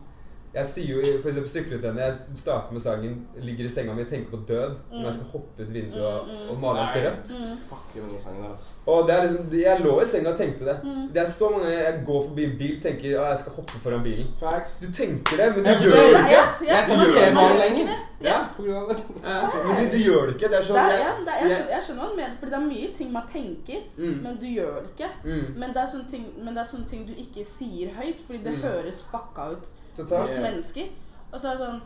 [0.54, 4.08] jeg sier jo for eksempel sykkelutdanning Jeg starter med sangen 'Ligger i senga mi og
[4.08, 6.50] tenker på død' når jeg skal hoppe ut vinduet og, Mm, mm.
[6.50, 7.26] og male til rødt.
[7.40, 7.56] Mm.
[7.68, 8.56] Fuck den sangen der.
[8.86, 10.76] Og det er liksom Jeg lå i senga og tenkte det.
[10.84, 11.08] Mm.
[11.14, 13.76] Det er så mange ganger jeg går forbi en bil tenker at jeg skal hoppe
[13.84, 14.26] foran bilen.
[14.40, 14.78] Facts.
[14.80, 16.30] Du tenker det, men du gjør det- det ikke.
[16.38, 16.74] ja, ja.
[16.76, 17.86] Jeg kan Man ikke gjør- male lenger.
[18.24, 18.38] Ja.
[18.56, 18.96] På grunn av det.
[19.24, 20.48] Ja, Men du, du gjør det ikke.
[20.52, 22.50] Det er sånn jeg, ja, det jeg, jeg- skjønner, jeg skjønner hva du mener, Fordi
[22.54, 24.22] det er mye ting man tenker, Mm.
[24.22, 25.10] men du gjør det ikke.
[25.24, 25.46] Mm.
[25.60, 28.38] Men det, er sånne ting, men det er sånne ting du ikke sier høyt, fordi
[28.44, 28.62] det Mm.
[28.62, 29.66] høres fucka ut.
[29.98, 30.90] Hos mennesker.
[31.32, 31.80] Og så er det sånn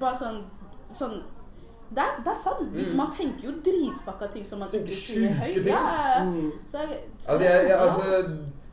[0.00, 0.42] Bare sånn,
[0.92, 1.20] sånn
[1.90, 2.68] det er, det er sant.
[2.70, 2.90] Mm.
[2.94, 6.22] Man tenker jo dritfucka ting som man Tenker sjuke ting, Ja.
[6.22, 6.52] Mm.
[6.66, 8.02] Så jeg, så Altså, jeg, jeg, altså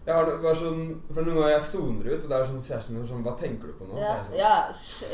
[0.07, 2.61] jeg har det bare sånn For noen ganger jeg soner ut, og det er sånn
[2.63, 3.97] kjæresten min sånn Hva tenker du på nå?
[3.97, 4.53] Så ja, er jeg sånn ja,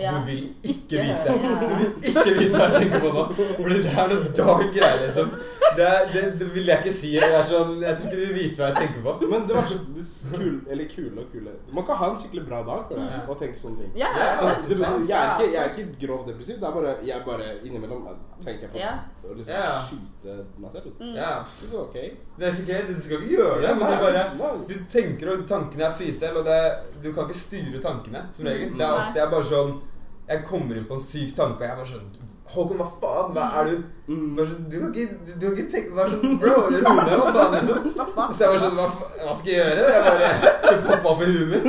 [0.03, 0.11] ja.
[0.13, 1.37] Du vil ikke vite.
[1.39, 3.23] Du vil ikke vite hva jeg tenker på nå.
[3.39, 5.33] Fordi det er noen dark greier, liksom.
[5.77, 7.09] Det, det, det vil jeg ikke si.
[7.15, 9.13] Jeg, er sånn, jeg tror ikke du vil vite hva jeg tenker på.
[9.31, 11.53] Men det var så kul, eller kule og kule.
[11.73, 13.29] Man kan ha en skikkelig bra dag for det, Mm.
[13.29, 13.91] og tenke sånne ting.
[13.99, 14.67] Ja, Ja, ja, sant.
[14.69, 16.59] Det, jeg, er Ja, ikke, jeg er ikke grovt depressiv.
[16.61, 18.07] Det er bare, jeg bare innimellom
[18.43, 18.93] tenker på Ja.
[19.23, 19.79] å liksom Ja.
[19.87, 20.91] skyte meg selv.
[20.99, 21.15] Mm.
[21.15, 21.31] Ja.
[21.59, 21.93] Det er så ok.
[22.39, 25.47] Det er ikke, du skal ikke gjøre det, men det er bare Du tenker, og
[25.47, 26.59] tankene er frie selv, og det,
[27.03, 28.69] du kan ikke styre tankene, som regel.
[28.69, 28.77] Mm.
[28.77, 29.81] Det er ofte jeg bare sånn
[30.29, 32.09] Jeg kommer inn på en syk tanke, og jeg er bare sånn
[32.43, 33.29] Håkon, hva faen?
[33.35, 34.35] Hva er du Mm.
[34.35, 36.81] bare så, Du kan ikke, du, du kan ikke tenke Bare sånn Bro, ro deg,
[36.83, 37.77] hva faen, liksom?
[38.35, 38.87] Så jeg bare sånn Hva,
[39.23, 39.85] hva skal jeg gjøre?
[39.93, 41.63] Jeg bare poppa opp i huet mitt.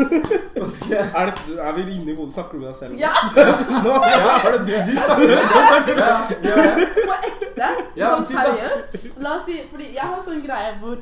[0.56, 2.34] Hva skal jeg Er, det, er vi inne i hodet?
[2.34, 2.98] Snakker du med deg selv?
[2.98, 3.12] Ja,
[3.86, 6.02] Nå, ja, er det du, du snakker, du?
[6.48, 6.88] Gjør det?
[7.06, 7.70] på ekte.
[8.02, 8.98] Ja, sånn seriøst.
[9.22, 10.98] La oss si, fordi jeg har sånn greie hvor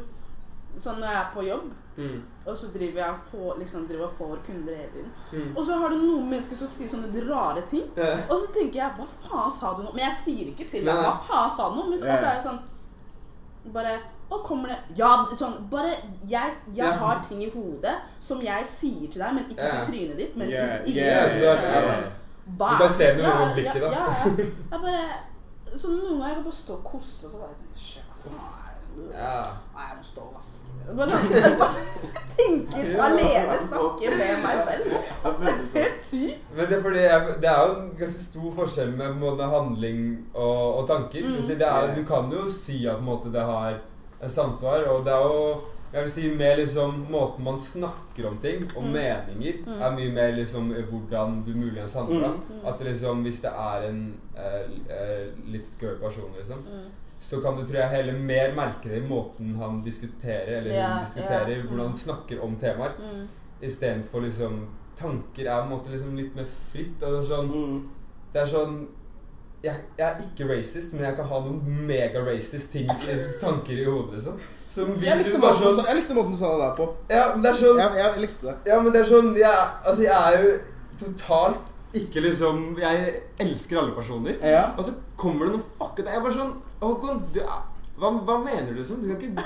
[0.84, 2.20] Sånn når jeg er på jobb, Mm.
[2.46, 5.12] Og så driver jeg for, liksom, driver og får kunder hele tiden.
[5.32, 5.56] Mm.
[5.56, 7.84] Og så har du noen mennesker som sier sånne rare ting.
[7.98, 8.24] Yeah.
[8.26, 9.92] Og så tenker jeg Hva faen sa du nå?
[9.92, 11.04] Men jeg sier ikke til deg.
[11.04, 11.84] Hva faen sa du nå?
[11.90, 12.16] Men så ja.
[12.18, 12.58] så er jeg sånn
[13.74, 13.92] Bare
[14.26, 16.98] Å, kommer det Ja, sånn Bare Jeg, jeg yeah.
[16.98, 20.34] har ting i hodet som jeg sier til deg, men ikke til trynet ditt.
[20.40, 22.02] Men Yeah, i, i yeah, yeah?
[22.58, 23.92] Hva Du kan se det med noen noe blikket, da.
[23.94, 24.50] Ja, ja.
[24.72, 25.06] Jeg bare
[25.76, 27.54] Så noen ganger jeg bare stå og koste, og så bare
[27.86, 28.61] sånn hva faen?
[29.12, 29.42] Ja.
[29.74, 30.68] Nei, jeg må stå og vaske.
[30.98, 31.18] Bare
[31.58, 31.82] bare
[32.32, 34.94] tenker alene, snakker med meg selv.
[35.74, 36.46] Helt sykt.
[36.56, 40.00] Men det er fordi jeg, det er jo en ganske stor forskjell med både handling
[40.34, 41.28] og, og tanker.
[41.28, 41.42] Mm.
[41.46, 43.78] Det er, du kan jo si at måte, det har
[44.28, 45.44] samsvar, og det er jo
[45.92, 48.92] jeg vil si mer liksom måten man snakker om ting, og Mm.
[48.94, 49.82] meninger, Mm.
[49.82, 52.28] er mye mer liksom hvordan du muligens handler.
[52.48, 52.62] Mm.
[52.66, 56.88] At liksom, hvis det er en eh, eh, litt skør person, liksom, Mm.
[57.22, 60.96] Så kan du tror jeg heller mer merke det i måten han diskuterer, eller yeah,
[60.96, 61.66] hun diskuterer, yeah.
[61.66, 62.00] hvordan han mm.
[62.00, 62.96] snakker om temaer.
[62.98, 63.28] Mm.
[63.62, 64.64] Istedenfor liksom
[64.98, 66.98] Tanker er på en måte liksom litt mer fritt.
[67.02, 67.78] Og det er sånn, Mm.
[68.34, 68.74] det er sånn
[69.62, 72.90] jeg, jeg er ikke racist, men jeg kan ha noen mega-racist ting
[73.40, 74.40] tanker i hodet, liksom.
[74.72, 76.74] Som vil Jeg du likte bare måten, sånn jeg likte måten du sa det der
[76.80, 76.88] på.
[77.12, 78.56] Ja, men det er sånn Jeg, jeg likte det.
[78.72, 80.52] Ja, men det er sånn jeg, Altså, jeg er jo
[81.04, 84.38] totalt ikke liksom Jeg elsker alle personer.
[84.42, 84.64] Ja.
[84.78, 87.40] Og så kommer det noen fuckete Jeg er bare sånn Håkon, du
[88.02, 89.02] hva, hva mener du liksom?
[89.02, 89.44] Du kan ikke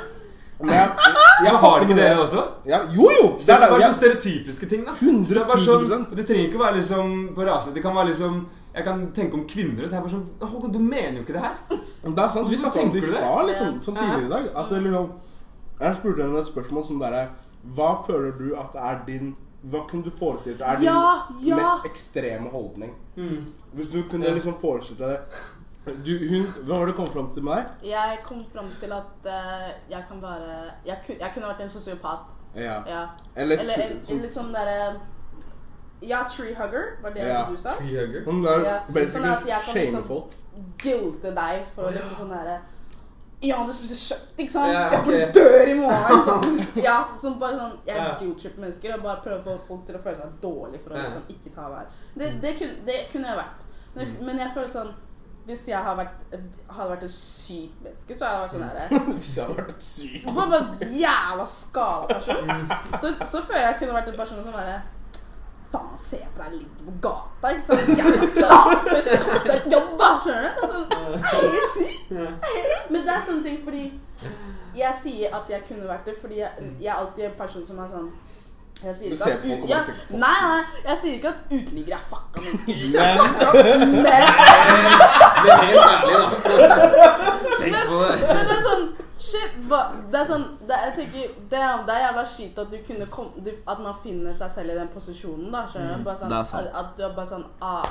[0.60, 2.04] Men jeg, Jeg har ikke det.
[2.04, 2.44] dere også?
[2.64, 3.24] Ja, jo, jo!
[3.36, 4.94] Det er bare sånne sånn stereotypiske ting, da.
[4.96, 5.90] 100 det, er bare 000%.
[5.90, 7.74] sånn, det trenger ikke å være liksom på rase.
[7.76, 8.38] Det kan være liksom
[8.76, 11.44] Jeg kan tenke om kvinner, så jeg bare sånn Håkon, du mener jo ikke det
[11.44, 11.58] her.
[12.04, 14.48] Men Det er sant, Vi snakket om det i stad, liksom, som tidligere i dag.
[14.62, 15.10] At det liksom
[15.80, 17.26] Jeg spurte henne et spørsmål som derre
[17.76, 21.22] Hva føler du at det er din Hva kunne du forestilt deg er din Ja,
[21.42, 21.56] ja.
[21.56, 22.92] mest ekstreme holdning?
[23.74, 24.32] Hvis du kunne Ja.
[24.34, 25.20] liksom forestilt deg det
[26.06, 27.90] du, hun, Hva har du kommet fram til med deg?
[27.90, 31.68] Jeg kom fram til at uh, jeg kan være jeg, kun, jeg kunne vært en
[31.68, 32.18] sosiopat.
[32.56, 32.82] Ja.
[32.86, 33.06] Ja.
[33.36, 34.96] Eller, Eller en, en litt sånn derre
[36.02, 37.44] Ja, tree hugger, var det Ja.
[37.44, 37.70] som du sa?
[37.78, 38.20] Treehugger.
[38.20, 40.32] Er sånn at jeg kan shame liksom- folk.
[40.78, 42.60] Guilte deg for liksom sånn derre
[43.46, 44.72] Ja, du spiser kjøtt, ikke sant?
[44.72, 45.06] Ja, Jeg ok.
[45.06, 46.04] burde dør i morgen.
[46.12, 46.82] Liksom.
[46.88, 48.06] Ja, sånn bare sånn Jeg Ja.
[48.20, 51.02] guilt-tripper mennesker og bare prøver å få folk til å føle seg dårlig for å
[51.02, 51.86] liksom ikke ta vær.
[52.16, 53.66] Det, det, kunne, det kunne jeg vært.
[53.96, 54.24] Men, Mm.
[54.26, 54.94] men jeg føler sånn
[55.46, 56.22] Hvis jeg hadde vært,
[56.74, 59.84] hadde vært et sykt menneske, så hadde jeg vært sånn derre Hvis jeg hadde vært
[59.86, 60.24] syk.
[60.34, 62.50] Bare bare jævla skada person.
[62.50, 62.66] Mm.
[63.00, 64.74] Så, så føler jeg jeg kunne vært en person som bare
[65.76, 67.88] Faen, se på deg ligger på gata, ikke sant?
[67.98, 70.00] Jævla taper, skaff deg jobb!
[70.24, 70.62] Skjønner du?
[70.70, 72.02] Sånn, det er helt sykt.
[72.90, 73.84] Men det er sånne ting fordi
[74.76, 76.50] Jeg sier at jeg kunne vært det fordi jeg,
[76.80, 78.10] jeg er alltid en person som er sånn
[78.84, 79.78] jeg sier at ja,
[80.20, 82.74] Nei, nei, jeg sier ikke at uteliggere er fucka mennesker.
[82.92, 84.04] Men Men
[85.46, 86.26] Men helt ærlig, da.
[87.56, 88.16] Tenk på det.
[88.20, 88.84] Men det er sånn
[89.16, 89.78] Shit, hva,
[90.12, 93.06] det er sånn det, Jeg tenker, det, er, det er jævla skit at du kunne
[93.08, 95.62] kom, du, At man finner seg selv i den posisjonen, da.
[95.66, 96.04] Skjønner du?
[96.04, 96.66] Bare sånn, det er sant.
[96.68, 97.86] At, at du er bare sånn ah,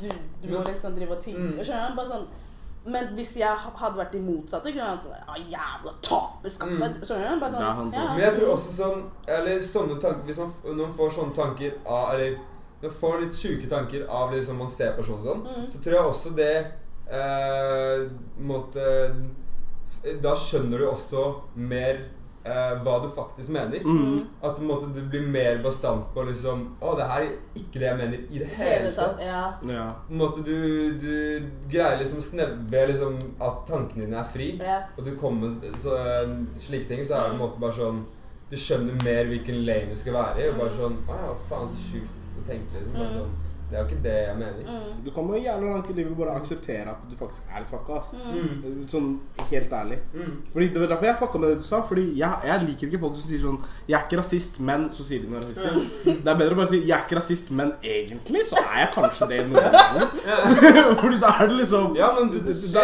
[0.00, 0.06] Du,
[0.42, 1.38] du må liksom drive og tigge.
[1.50, 1.58] Mm.
[1.60, 1.98] Skjønner du?
[2.00, 2.30] Bare sånn
[2.82, 3.46] men hvis jeg
[3.78, 6.48] hadde vært i motsatte, kunne jeg vært sånn ah, Jævla taper, Mm.
[6.50, 7.04] Skjønner du?
[7.06, 8.06] Sånn, ja.
[8.08, 11.76] Men jeg tror også sånn Eller sånne tanker Hvis man, når man får sånne tanker
[11.86, 12.40] av Eller
[12.82, 15.68] når man får litt sjuke tanker av liksom man ser personen sånn, Mm.
[15.70, 16.54] så tror jeg også det
[17.12, 18.02] eh,
[18.42, 18.88] måtte
[20.22, 21.20] Da skjønner du også
[21.54, 22.00] mer
[22.44, 23.84] eh, hva du faktisk mener.
[23.86, 24.24] Mm.
[24.42, 27.78] At på en måte, du blir mer bastant på liksom Å, det her er ikke
[27.78, 29.22] det jeg mener i det hele tatt.
[29.22, 29.42] Ja.
[29.70, 29.84] Ja.
[30.08, 30.56] På en måte du,
[30.98, 31.12] du
[31.70, 34.48] greier liksom å snevre liksom at tankene dine er fri.
[34.58, 34.80] ja.
[34.98, 38.02] Og du kommer så, eh, slike ting, så er det på en måte bare sånn
[38.52, 40.50] Du skjønner mer hvilken lane du skal være i.
[40.50, 42.98] Og bare sånn Å ja, faen, så sjukt å tenke, liksom.
[42.98, 43.22] Bare Mm.
[43.22, 43.38] sånn,
[43.72, 44.64] det er jo ikke det jeg mener.
[44.68, 44.96] Mm.
[45.04, 47.96] Du kommer jævla langt i livet bare å akseptere at du faktisk er litt fucka.
[48.02, 48.10] ass.
[48.12, 48.82] Mm.
[48.92, 49.06] Sånn
[49.48, 49.98] helt ærlig.
[50.12, 50.34] Mm.
[50.52, 51.80] Fordi Det var derfor jeg fucka med det du sa.
[51.88, 53.58] Fordi jeg, jeg liker ikke folk som sier sånn
[53.88, 56.04] 'Jeg er ikke rasist, men' så sier de noe rasistisk.
[56.04, 58.90] Det er bedre å bare si 'Jeg er ikke rasist, men egentlig så er jeg
[58.94, 61.00] kanskje det noen ganger'.
[61.00, 62.82] fordi da er det liksom Ja, men du, du, da,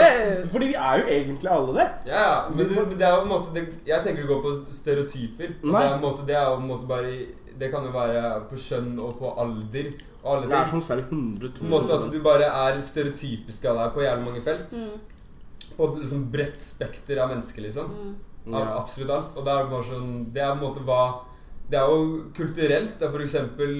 [0.52, 1.88] Fordi vi er jo egentlig alle det.
[2.06, 4.42] Ja, ja, men, du, det er jo på en måte det, Jeg tenker det går
[4.42, 5.48] på stereotyper.
[5.62, 5.82] Nei.
[5.82, 7.12] Det er, på en måte, det er jo på en måte bare
[7.58, 9.92] Det kan jo være på kjønn og på alder
[10.22, 13.76] og alle Det er sånn særlig 100 000 måte at du bare er stereotypisk av
[13.82, 14.72] deg på jævlig mange felt.
[14.72, 15.00] Mm.
[15.76, 17.90] På et liksom bredt spekter av mennesker, liksom.
[18.46, 18.54] Mm.
[18.54, 19.36] Av absolutt alt.
[19.36, 21.02] Og det er bare sånn Det er på en måte hva
[21.70, 22.94] Det er jo kulturelt.
[22.98, 23.74] Det er for eksempel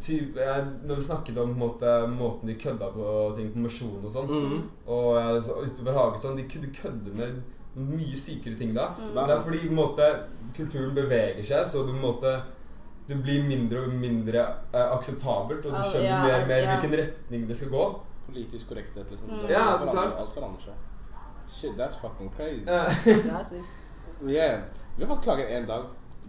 [0.00, 3.58] ty- jeg- Når vi snakket om på en måte, måten de kødda på ting på
[3.58, 4.62] mosjon og sånn, Mhm.
[4.86, 7.42] og så utover hage sånn De kunne kødde med
[7.76, 8.88] mye sykere ting da.
[9.00, 9.14] Mm.
[9.14, 10.20] Det er fordi på en måte,
[10.56, 12.42] kulturen beveger seg, så du på en måte
[13.08, 16.74] det blir mindre og mindre uh, akseptabelt, og du skjønner ja, mer og mer ja.
[16.74, 17.84] hvilken retning det skal gå.
[18.26, 19.28] Politisk korrekthet, liksom.
[19.28, 19.44] Mm.
[19.52, 20.16] Ja, totalt.
[20.22, 20.78] Alt forandrer seg.
[21.48, 22.64] Shit, that's fucking crazy.
[24.24, 24.60] Yeah.
[24.96, 25.84] Vi har fått klager en dag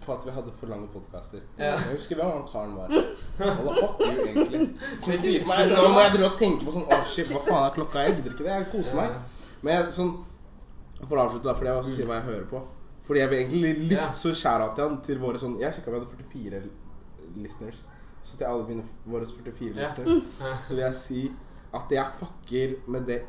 [0.05, 1.39] på at vi hadde for lange podkaster.
[1.59, 1.81] Yeah.
[1.87, 2.91] Jeg husker hvem han karen var.
[3.37, 4.61] Hva fuck you, egentlig.
[4.99, 7.41] Som sier til meg Nå må jeg drive og tenke på sånn Å, shit, hva
[7.45, 8.03] faen er klokka?
[8.03, 8.57] Jeg gidder ikke det.
[8.57, 9.37] Jeg koser meg.
[9.61, 10.11] Men jeg, sånn
[11.03, 12.63] For å avslutte, da, fordi jeg også sier hva jeg hører på.
[13.05, 14.07] Fordi jeg vil egentlig litt Ja.
[14.11, 16.63] så shout-out til han til våre sånn Jeg sjekka vi hadde 44
[17.35, 17.83] listeners.
[18.23, 19.83] Så til alle mine våre 44 Ja.
[19.87, 20.55] listeners Ja.
[20.57, 21.31] så vil jeg si
[21.73, 23.21] at jeg fucker med det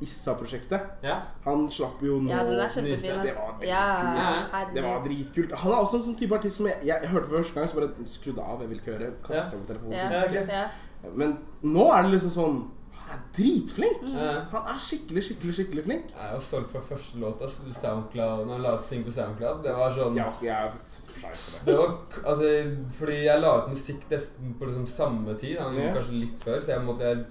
[0.00, 0.80] Issa-prosjektet.
[1.02, 1.20] Ja.
[1.46, 2.82] Han slapp jo nå Ja, det, er.
[2.84, 3.64] Det var dritkult.
[3.64, 5.52] Ja, Det var dritkult.
[5.62, 7.74] Han er også en sånn type artist som jeg, jeg, jeg hørte første gang, så
[7.80, 8.60] bare skrudde av.
[8.60, 9.12] Jeg vil ikke høre.
[9.22, 9.50] Kastet Ja.
[9.50, 9.92] frem telefonen.
[9.92, 10.48] Ja, Ja, ok.
[10.52, 10.66] ja.
[11.14, 14.02] Men nå er det liksom sånn Han er dritflink.
[14.02, 14.48] Mm.
[14.52, 16.08] Han er skikkelig, skikkelig skikkelig flink.
[16.16, 17.44] Jeg er jo solgt fra første låta.
[17.44, 17.60] ass.
[17.80, 19.62] Soundcloud, når han la ut sing på Soundcloud.
[19.62, 20.82] Det var sånn Ja, jeg er for
[21.22, 21.64] det.
[21.66, 21.94] det var,
[22.24, 22.50] altså,
[22.98, 25.58] Fordi jeg la ut musikk nesten på liksom samme tid.
[25.60, 25.94] Han gjorde yeah.
[26.00, 27.24] kanskje litt før, så jeg måtte jeg,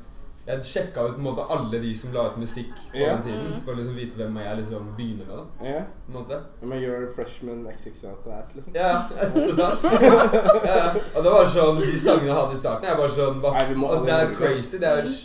[0.48, 3.16] jeg sjekka ut på en måte alle de som la ut musikk på yeah.
[3.18, 3.62] den tiden, Mm.
[3.66, 5.36] for å liksom vite hvem jeg liksom begynner med.
[5.38, 5.82] da Ja.
[6.06, 8.74] på en måte Men you're a freshman XX out ass, liksom.
[8.82, 10.94] Ja, ja.
[11.16, 13.66] Og det var sånn De sangene jeg hadde i starten, jeg var sånn hva, Nei,
[13.90, 14.78] altså, Det er crazy.
[14.78, 15.16] Det er jo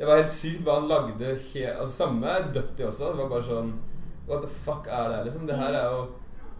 [0.00, 3.10] Det var helt sykt hva han lagde he Altså Samme Dutty også.
[3.12, 3.74] Det var bare sånn
[4.30, 5.46] What the fuck er det her, liksom?
[5.48, 6.06] Det her er jo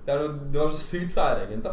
[0.05, 1.73] Det, er noe, det var så sykt særegent, da.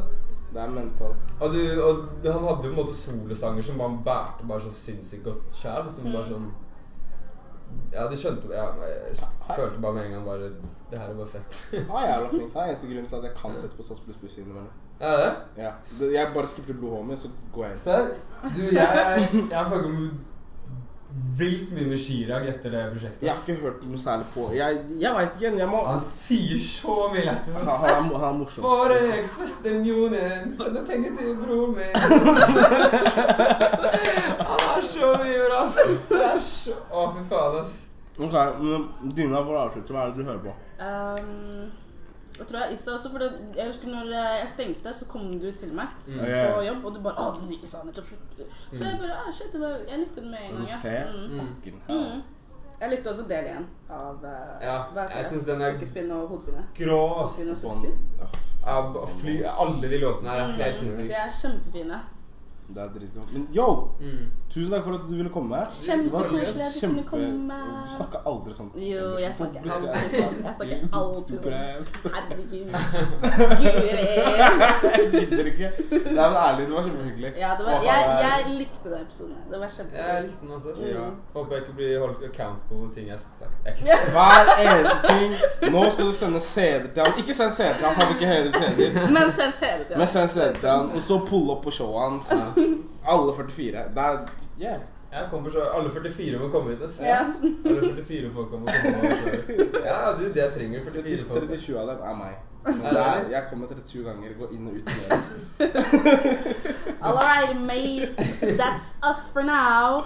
[0.53, 1.33] Det er mentalt.
[1.41, 4.63] Og, du, og det- han hadde jo på en måte solosanger som han bærte bare
[4.63, 5.89] så sinnssykt godt sjæl.
[5.91, 6.47] Som bare sånn
[7.91, 10.47] Ja, de skjønte ja, Jeg følte bare med en gang bare
[10.91, 11.57] Det her er bare fett.
[11.73, 12.53] Er jævla flink.
[12.53, 14.69] Det er eneste grunnen til at jeg kan sette på SAS pluss pluss innimellom.
[14.99, 15.33] Er det?
[15.65, 15.71] Ja.
[15.99, 17.83] Jeg bare skipper Blue Homie, så går jeg inn.
[17.83, 18.07] Serr?
[18.55, 19.91] Du, jeg Jeg jeg, fucka
[21.37, 23.23] vilt mye med Chirag etter det prosjektet.
[23.25, 25.51] Jeg har ikke hørt noe særlig på Jeg, jeg veit ikke.
[25.61, 27.53] Jeg må Han sier så mye lættis.
[27.57, 28.65] Han, han, er, han er morsom.
[28.65, 29.83] Forex sende
[30.57, 31.93] sender penger til broren min.
[34.47, 35.77] Han har så mye bra, ass.
[36.09, 37.75] Det er så Å, fy faen, ass.
[38.17, 40.53] Ok, men Dina, for å avslutte, hva er det du hører på?
[40.81, 41.67] Um,
[42.37, 45.51] jeg tror jeg Issa også, for det, jeg husker når jeg stengte, så kom du
[45.51, 46.19] til meg Mm.
[46.55, 48.05] På jobb, og du bare 'Å, den Issa har nettopp.
[48.73, 50.67] Så jeg bare ah, shit, det var, Jeg likte den med en gang.
[50.67, 50.77] ja.
[50.81, 51.39] ser Mm.
[51.39, 51.97] fucking hell.
[52.15, 52.21] Mm.
[52.81, 54.29] Jeg likte også del én av uh,
[54.61, 54.83] Ja,
[55.17, 56.63] jeg synes den er Sykespinn og hodepine.
[56.77, 57.29] Grå, og
[59.63, 61.07] alle de låtene her er helt Mm, sinnssyke.
[61.07, 61.99] De er kjempefine.
[62.67, 63.29] Det er dritkult.
[63.33, 63.67] Men yo,
[63.99, 64.31] Mm.
[64.51, 65.55] tusen takk for at du ville komme.
[65.71, 67.57] Kjempekoselig at du kunne komme.
[67.83, 68.71] Du snakker aldri sånn.
[68.75, 70.35] Jo, jeg snakker aldri alltid sånn.
[70.43, 72.11] Jeg snakker alltid sånn.
[72.17, 72.67] Herregud.
[75.47, 75.69] Ikke.
[76.11, 77.31] Nei, men ærlig, det var kjempehyggelig.
[77.39, 79.35] Ja, det var, jeg, jeg likte den episoden.
[79.51, 80.69] Det var Jeg likte den også.
[80.75, 80.87] Mm.
[80.91, 81.05] Ja.
[81.33, 83.55] Håper jeg ikke blir holdt account på ting jeg har sagt.
[83.65, 83.71] Er
[84.17, 85.31] Hver eneste ting.
[85.73, 87.11] Nå skal du sende CD til han.
[87.23, 89.07] Ikke send CD til han, for han vil ikke høre CD-er.
[89.97, 92.31] Men send CD til han, og så pull opp på showet hans.
[93.07, 93.87] Alle 44.
[93.95, 94.29] Det er
[94.61, 94.79] Yeah.
[95.11, 96.81] Jeg kommer så Alle 44 må komme hit.
[96.83, 96.99] ass.
[97.01, 97.19] Ja.
[97.65, 99.75] Alle 44 folk må komme hit.
[99.85, 101.49] Ja, du, det jeg trenger 44 folk.
[101.49, 102.33] 37 av dem er meg.
[102.67, 104.89] Men Er det det er, jeg kommer 37 ganger, Gå inn og ut.
[107.05, 108.15] All right, mate.
[108.57, 110.03] That's us for now.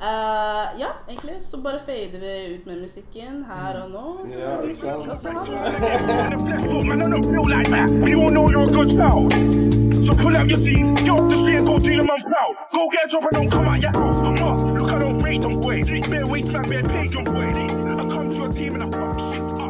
[0.00, 4.26] Eh, ja, egentlig så bare fader vi ut med musikken her og nå.
[4.26, 5.06] Så Ja, ikke sant?
[10.06, 12.54] So pull out your jeans, get off the street and go do your man proud.
[12.72, 14.20] Go get a job and don't come out your house.
[14.78, 15.88] Look, I don't rate them boys.
[16.08, 17.56] Bare waste man, bare pagan boys.
[17.56, 19.65] I come to your team and I fuck